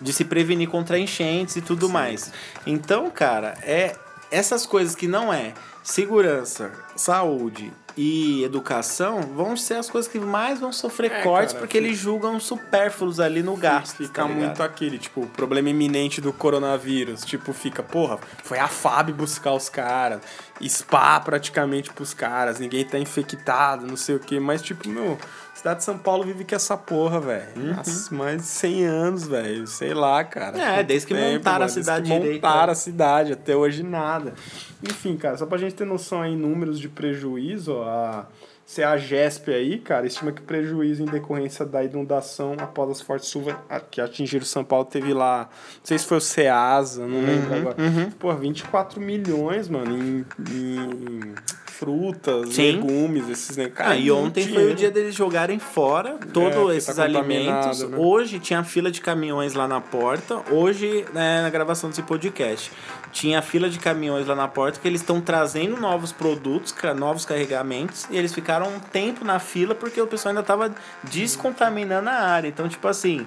de 0.00 0.12
se 0.12 0.24
prevenir 0.24 0.68
contra 0.68 0.98
enchentes 0.98 1.56
e 1.56 1.60
tudo 1.60 1.88
mais. 1.88 2.32
Então, 2.66 3.10
cara, 3.10 3.58
é 3.62 3.96
essas 4.30 4.66
coisas 4.66 4.94
que 4.94 5.06
não 5.06 5.32
é 5.32 5.52
segurança, 5.82 6.72
saúde 6.96 7.72
e 7.96 8.44
educação 8.44 9.22
vão 9.22 9.56
ser 9.56 9.74
as 9.74 9.88
coisas 9.88 10.10
que 10.10 10.18
mais 10.18 10.60
vão 10.60 10.70
sofrer 10.70 11.10
É, 11.10 11.22
cortes 11.22 11.54
cara, 11.54 11.64
porque 11.64 11.78
eles 11.78 11.96
julgam 11.96 12.38
supérfluos 12.38 13.18
ali 13.18 13.42
no 13.42 13.56
gasto. 13.56 13.96
Fica 13.96 14.22
tá 14.22 14.28
muito 14.28 14.62
aquele, 14.62 14.98
tipo, 14.98 15.22
o 15.22 15.26
problema 15.26 15.70
iminente 15.70 16.20
do 16.20 16.32
coronavírus. 16.32 17.24
Tipo, 17.24 17.54
fica, 17.54 17.82
porra, 17.82 18.18
foi 18.44 18.58
a 18.58 18.68
FAB 18.68 19.12
buscar 19.12 19.54
os 19.54 19.70
caras, 19.70 20.20
spa 20.62 21.18
praticamente 21.20 21.90
pros 21.90 22.12
caras, 22.12 22.58
ninguém 22.58 22.84
tá 22.84 22.98
infectado, 22.98 23.86
não 23.86 23.96
sei 23.96 24.16
o 24.16 24.20
quê. 24.20 24.38
Mas, 24.38 24.60
tipo, 24.60 24.86
meu, 24.88 25.18
cidade 25.66 25.78
de 25.78 25.84
São 25.84 25.98
Paulo 25.98 26.24
vive 26.24 26.44
com 26.44 26.54
essa 26.54 26.76
porra, 26.76 27.18
velho. 27.20 27.46
Nossa, 27.56 28.14
Mais 28.14 28.42
de 28.42 28.48
100 28.48 28.84
anos, 28.84 29.26
velho. 29.26 29.66
Sei 29.66 29.92
lá, 29.92 30.22
cara. 30.22 30.56
Uhum. 30.56 30.62
É, 30.62 30.82
desde 30.82 31.08
que 31.08 31.14
montaram 31.14 31.56
a 31.56 31.58
mano, 31.58 31.58
desde 31.58 31.80
cidade 31.80 32.10
que 32.10 32.18
direito, 32.18 32.34
Montaram 32.34 32.66
né? 32.66 32.72
a 32.72 32.74
cidade, 32.74 33.32
até 33.32 33.56
hoje 33.56 33.82
nada. 33.82 34.34
Enfim, 34.82 35.16
cara, 35.16 35.36
só 35.36 35.46
pra 35.46 35.58
gente 35.58 35.74
ter 35.74 35.84
noção 35.84 36.22
aí, 36.22 36.36
números 36.36 36.78
de 36.78 36.88
prejuízo, 36.88 37.72
ó, 37.74 37.84
a 37.84 38.26
CEAGESP 38.64 39.52
aí, 39.52 39.78
cara, 39.78 40.06
estima 40.06 40.32
que 40.32 40.40
o 40.40 40.44
prejuízo 40.44 41.02
em 41.02 41.06
decorrência 41.06 41.64
da 41.64 41.82
inundação 41.82 42.56
após 42.58 42.90
as 42.90 43.00
fortes 43.00 43.30
chuvas 43.30 43.54
que 43.90 44.00
atingiram 44.00 44.44
São 44.44 44.64
Paulo 44.64 44.84
teve 44.84 45.14
lá, 45.14 45.48
não 45.78 45.84
sei 45.84 45.98
se 45.98 46.04
foi 46.06 46.18
o 46.18 46.20
CEASA, 46.20 47.06
não 47.06 47.20
lembro 47.24 47.50
Uhum, 47.50 47.58
agora. 47.60 47.76
Pô, 48.18 48.34
24 48.34 49.00
milhões, 49.00 49.68
mano, 49.68 49.96
em, 49.96 50.26
em 50.50 51.34
frutas, 51.78 52.54
Sim. 52.54 52.72
legumes, 52.80 53.28
esses 53.28 53.56
negócios. 53.56 53.78
Cara, 53.78 53.90
Ah, 53.90 53.96
e 53.96 54.10
ontem 54.10 54.46
foi 54.48 54.72
o 54.72 54.74
dia 54.74 54.90
deles 54.90 55.14
jogarem 55.14 55.58
fora 55.58 56.16
É, 56.20 56.26
todos 56.32 56.54
porque 56.54 56.76
esses 56.76 56.94
tá 56.96 57.04
alimentos. 57.04 57.82
né? 57.82 57.96
Hoje 57.98 58.38
tinha 58.38 58.64
fila 58.64 58.90
de 58.90 59.00
caminhões 59.00 59.54
lá 59.54 59.68
na 59.68 59.80
porta. 59.80 60.42
Hoje, 60.50 61.04
né, 61.12 61.42
na 61.42 61.50
gravação 61.50 61.90
desse 61.90 62.02
podcast, 62.02 62.72
tinha 63.12 63.40
fila 63.42 63.68
de 63.68 63.78
caminhões 63.78 64.26
lá 64.26 64.34
na 64.34 64.48
porta 64.48 64.80
que 64.80 64.88
eles 64.88 65.00
estão 65.00 65.20
trazendo 65.20 65.76
novos 65.76 66.12
produtos, 66.12 66.74
novos 66.96 67.24
carregamentos, 67.24 68.06
e 68.10 68.16
eles 68.16 68.32
ficaram 68.34 68.68
um 68.68 68.78
tempo 68.80 69.24
na 69.24 69.38
fila 69.38 69.74
porque 69.74 70.00
o 70.00 70.06
pessoal 70.06 70.30
ainda 70.30 70.42
tava 70.42 70.74
descontaminando 71.04 72.08
a 72.08 72.14
área. 72.14 72.48
Então, 72.48 72.68
tipo 72.68 72.86
assim. 72.88 73.26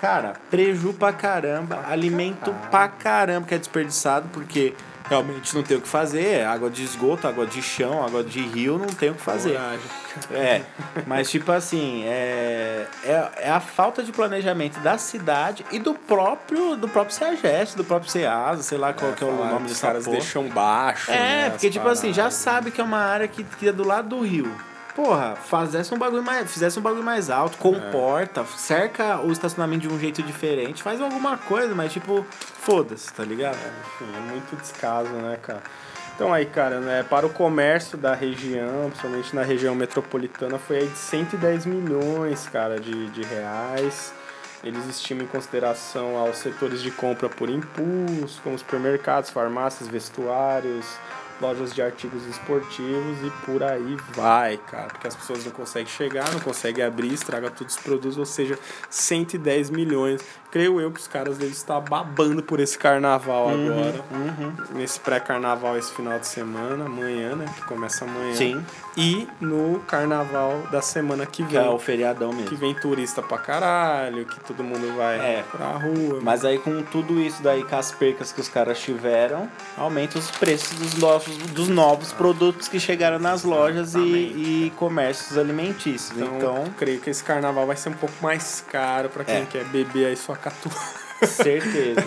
Cara, 0.00 0.34
preju 0.50 0.92
pra 0.92 1.10
caramba, 1.10 1.82
alimento 1.88 2.54
pra 2.70 2.86
caramba 2.86 3.46
que 3.48 3.54
é 3.54 3.58
desperdiçado, 3.58 4.28
porque 4.30 4.74
realmente 5.08 5.54
não 5.54 5.62
tem 5.62 5.76
o 5.76 5.80
que 5.80 5.88
fazer. 5.88 6.26
É 6.40 6.46
água 6.46 6.70
de 6.70 6.82
esgoto, 6.82 7.26
água 7.26 7.46
de 7.46 7.62
chão, 7.62 8.04
água 8.04 8.22
de 8.22 8.40
rio, 8.40 8.78
não 8.78 8.86
tem 8.86 9.10
o 9.10 9.14
que 9.14 9.22
fazer. 9.22 9.52
Coragem. 9.52 9.80
É, 10.32 10.62
mas 11.06 11.30
tipo 11.30 11.52
assim, 11.52 12.04
é, 12.06 12.86
é, 13.04 13.30
é 13.36 13.50
a 13.50 13.60
falta 13.60 14.02
de 14.02 14.12
planejamento 14.12 14.80
da 14.80 14.96
cidade 14.96 15.64
e 15.70 15.78
do 15.78 15.94
próprio 15.94 16.76
do 16.76 16.88
próprio 16.88 17.14
CEAGES, 17.14 17.74
do 17.74 17.84
próprio 17.84 18.10
CEASA, 18.10 18.62
sei 18.62 18.78
lá 18.78 18.92
qual 18.92 19.12
que 19.12 19.22
é 19.22 19.26
o 19.26 19.36
nome 19.36 19.58
que 19.58 19.64
os 19.64 19.72
dessa 19.72 19.86
caras 19.86 20.04
porra. 20.04 20.16
deixam 20.16 20.48
baixo. 20.48 21.10
É, 21.10 21.14
né, 21.14 21.50
porque 21.50 21.70
tipo 21.70 21.86
assim, 21.88 22.08
já 22.08 22.22
paradas. 22.24 22.34
sabe 22.34 22.70
que 22.70 22.80
é 22.80 22.84
uma 22.84 22.98
área 22.98 23.28
que, 23.28 23.44
que 23.44 23.68
é 23.68 23.72
do 23.72 23.86
lado 23.86 24.08
do 24.08 24.20
rio. 24.22 24.50
Porra, 24.96 25.36
fizesse 25.36 25.92
um 25.92 25.98
bagulho 25.98 26.22
mais, 26.22 26.50
fizesse 26.50 26.78
um 26.78 26.82
bagulho 26.82 27.04
mais 27.04 27.28
alto, 27.28 27.58
comporta, 27.58 28.42
cerca 28.56 29.20
o 29.20 29.30
estacionamento 29.30 29.86
de 29.86 29.94
um 29.94 29.98
jeito 29.98 30.22
diferente, 30.22 30.82
faz 30.82 31.02
alguma 31.02 31.36
coisa, 31.36 31.74
mas 31.74 31.92
tipo, 31.92 32.24
foda-se, 32.30 33.12
tá 33.12 33.22
ligado? 33.22 33.56
Enfim, 33.56 34.10
é 34.16 34.20
muito 34.30 34.56
descaso, 34.56 35.10
né, 35.10 35.38
cara? 35.42 35.62
Então 36.14 36.32
aí, 36.32 36.46
cara, 36.46 36.80
né, 36.80 37.02
para 37.02 37.26
o 37.26 37.28
comércio 37.28 37.98
da 37.98 38.14
região, 38.14 38.88
principalmente 38.88 39.36
na 39.36 39.42
região 39.42 39.74
metropolitana, 39.74 40.58
foi 40.58 40.78
aí 40.78 40.86
de 40.86 40.96
110 40.96 41.66
milhões, 41.66 42.48
cara, 42.48 42.80
de, 42.80 43.08
de 43.10 43.22
reais. 43.22 44.14
Eles 44.64 44.86
estimam 44.86 45.24
em 45.24 45.28
consideração 45.28 46.16
aos 46.16 46.38
setores 46.38 46.80
de 46.80 46.90
compra 46.90 47.28
por 47.28 47.50
impulso, 47.50 48.40
como 48.42 48.58
supermercados, 48.58 49.28
farmácias, 49.28 49.90
vestuários, 49.90 50.86
lojas 51.40 51.74
de 51.74 51.82
artigos 51.82 52.24
esportivos 52.26 53.18
e 53.22 53.30
por 53.44 53.62
aí 53.62 53.96
vai, 54.14 54.56
cara. 54.56 54.88
Porque 54.88 55.06
as 55.06 55.14
pessoas 55.14 55.44
não 55.44 55.52
conseguem 55.52 55.86
chegar, 55.86 56.30
não 56.32 56.40
conseguem 56.40 56.84
abrir, 56.84 57.12
estraga 57.12 57.50
todos 57.50 57.76
os 57.76 57.82
produtos, 57.82 58.18
ou 58.18 58.26
seja, 58.26 58.58
110 58.90 59.70
milhões. 59.70 60.22
Creio 60.56 60.80
eu 60.80 60.90
que 60.90 60.98
os 60.98 61.06
caras 61.06 61.36
devem 61.36 61.52
estar 61.52 61.78
babando 61.80 62.42
por 62.42 62.60
esse 62.60 62.78
carnaval 62.78 63.48
Uhum, 63.48 63.66
agora. 63.72 64.04
Nesse 64.74 64.98
pré-carnaval 64.98 65.76
esse 65.76 65.92
final 65.92 66.18
de 66.18 66.26
semana, 66.26 66.86
amanhã, 66.86 67.36
né? 67.36 67.44
Que 67.54 67.62
começa 67.64 68.06
amanhã. 68.06 68.34
Sim, 68.34 68.64
E 68.96 69.28
no 69.38 69.80
carnaval 69.86 70.62
da 70.72 70.80
semana 70.80 71.26
que 71.26 71.44
que 71.44 71.52
vem. 71.52 71.62
é 71.62 71.68
o 71.68 71.78
feriadão 71.78 72.30
Que 72.30 72.36
mesmo. 72.36 72.56
vem 72.56 72.72
turista 72.72 73.22
pra 73.22 73.36
caralho, 73.36 74.24
que 74.24 74.40
todo 74.40 74.64
mundo 74.64 74.96
vai 74.96 75.18
É. 75.18 75.44
pra 75.52 75.66
rua. 75.72 76.20
Mas 76.22 76.42
aí 76.46 76.58
com 76.58 76.80
tudo 76.84 77.20
isso 77.20 77.42
daí, 77.42 77.62
com 77.62 77.76
as 77.76 77.92
percas 77.92 78.32
que 78.32 78.40
os 78.40 78.48
caras 78.48 78.78
tiveram, 78.80 79.50
aumenta 79.76 80.18
os 80.18 80.30
preços 80.30 80.78
dos 80.78 80.94
novos, 80.94 81.36
dos 81.36 81.68
novos 81.68 82.14
produtos 82.14 82.66
que 82.68 82.80
chegaram 82.80 83.18
nas 83.18 83.44
lojas 83.44 83.94
e, 83.94 83.98
e 83.98 84.72
comércios 84.76 85.36
alimentícios. 85.36 86.16
Então, 86.18 86.36
Então, 86.38 86.64
creio 86.78 86.98
que 86.98 87.10
esse 87.10 87.22
carnaval 87.22 87.66
vai 87.66 87.76
ser 87.76 87.90
um 87.90 87.94
pouco 87.94 88.14
mais 88.22 88.64
caro 88.72 89.10
pra 89.10 89.22
quem 89.22 89.42
É. 89.42 89.44
quer 89.44 89.64
beber 89.66 90.06
aí 90.06 90.16
sua 90.16 90.36
certeza. 91.26 92.02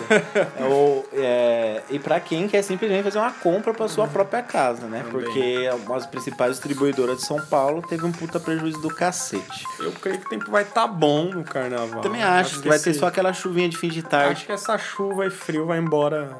É, 0.56 0.64
o- 0.64 1.04
é, 1.12 1.82
e 1.90 1.98
pra 1.98 2.20
quem 2.20 2.46
quer 2.48 2.62
simplesmente 2.62 3.02
fazer 3.04 3.18
uma 3.18 3.32
compra 3.32 3.74
pra 3.74 3.88
sua 3.88 4.06
própria 4.06 4.42
casa, 4.42 4.86
né? 4.86 5.02
Também. 5.04 5.24
Porque 5.24 5.68
das 5.88 6.06
principais 6.06 6.52
distribuidoras 6.52 7.18
de 7.18 7.24
São 7.26 7.40
Paulo 7.46 7.82
teve 7.82 8.04
um 8.06 8.12
puta 8.12 8.38
prejuízo 8.38 8.80
do 8.80 8.88
cachete. 8.94 9.64
Eu 9.80 9.92
creio 9.92 10.18
que 10.20 10.26
o 10.26 10.28
tempo 10.28 10.50
vai 10.50 10.62
estar 10.62 10.86
bom 10.86 11.24
no 11.24 11.42
carnaval. 11.44 12.00
Também 12.00 12.22
acho 12.22 12.60
que 12.60 12.68
vai 12.68 12.78
ter 12.78 12.94
só 12.94 13.06
aquela 13.06 13.32
chuvinha 13.32 13.68
de 13.68 13.76
fim 13.76 13.88
de 13.88 13.98
Acho 14.00 14.08
tarde. 14.08 14.44
que 14.46 14.52
essa 14.52 14.78
chuva 14.78 15.26
e 15.26 15.30
frio 15.30 15.66
vai 15.66 15.78
embora. 15.78 16.36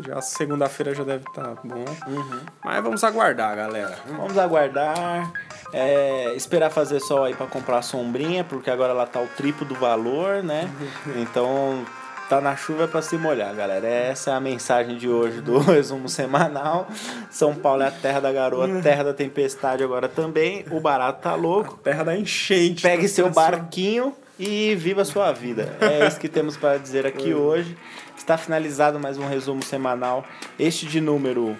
Já 0.00 0.22
segunda-feira 0.22 0.94
já 0.94 1.04
deve 1.04 1.24
estar 1.28 1.54
bom. 1.62 1.84
Uhum. 2.06 2.40
Mas 2.64 2.82
vamos 2.82 3.04
aguardar, 3.04 3.54
galera. 3.54 3.98
Vamos 4.06 4.38
aguardar. 4.38 5.30
É, 5.72 6.34
esperar 6.34 6.70
fazer 6.70 7.00
sol 7.00 7.24
aí 7.24 7.34
pra 7.34 7.46
comprar 7.46 7.78
a 7.78 7.82
sombrinha, 7.82 8.44
porque 8.44 8.70
agora 8.70 8.92
ela 8.92 9.06
tá 9.06 9.20
o 9.20 9.26
triplo 9.28 9.66
do 9.66 9.74
valor, 9.74 10.42
né? 10.42 10.70
Então 11.16 11.84
tá 12.28 12.40
na 12.40 12.56
chuva 12.56 12.84
é 12.84 12.86
pra 12.86 13.02
se 13.02 13.16
molhar, 13.18 13.54
galera. 13.54 13.86
Essa 13.86 14.30
é 14.30 14.34
a 14.34 14.40
mensagem 14.40 14.96
de 14.96 15.08
hoje 15.08 15.40
do 15.40 15.58
resumo 15.60 16.08
semanal. 16.08 16.88
São 17.30 17.54
Paulo 17.54 17.82
é 17.82 17.88
a 17.88 17.90
terra 17.90 18.20
da 18.20 18.32
garoa, 18.32 18.68
terra 18.82 19.04
da 19.04 19.14
tempestade 19.14 19.82
agora 19.82 20.08
também. 20.08 20.64
O 20.70 20.80
barato 20.80 21.22
tá 21.22 21.34
louco. 21.34 21.78
Terra 21.82 22.04
da 22.04 22.16
enchente. 22.16 22.82
Pegue 22.82 23.08
seu 23.08 23.26
Tá 23.26 23.32
barquinho 23.32 24.14
e 24.38 24.74
viva 24.76 25.02
a 25.02 25.04
sua 25.04 25.30
vida. 25.32 25.76
É 25.80 26.06
isso 26.06 26.18
que 26.18 26.28
temos 26.28 26.56
para 26.56 26.78
dizer 26.78 27.06
aqui 27.06 27.34
hoje. 27.34 27.76
Está 28.16 28.38
finalizado 28.38 28.98
mais 28.98 29.18
um 29.18 29.26
resumo 29.26 29.62
semanal. 29.62 30.24
Este 30.58 30.86
de 30.86 31.00
número 31.00 31.56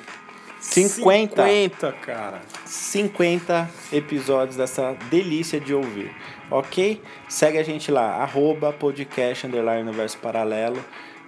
50. 0.62 1.42
50, 1.42 1.92
cara. 1.92 2.40
50 2.64 3.68
episódios 3.92 4.56
dessa 4.56 4.96
delícia 5.10 5.58
de 5.60 5.74
ouvir, 5.74 6.14
ok? 6.50 7.02
Segue 7.28 7.58
a 7.58 7.64
gente 7.64 7.90
lá, 7.90 8.22
arroba 8.22 8.72
podcast 8.72 9.46
underline 9.46 9.82
universo 9.88 10.16
paralelo 10.18 10.82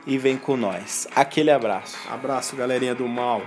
e 0.07 0.17
vem 0.17 0.37
com 0.37 0.57
nós. 0.57 1.09
Aquele 1.15 1.51
abraço. 1.51 1.99
Abraço, 2.09 2.55
galerinha 2.55 2.95
do 2.95 3.09
mal. 3.09 3.43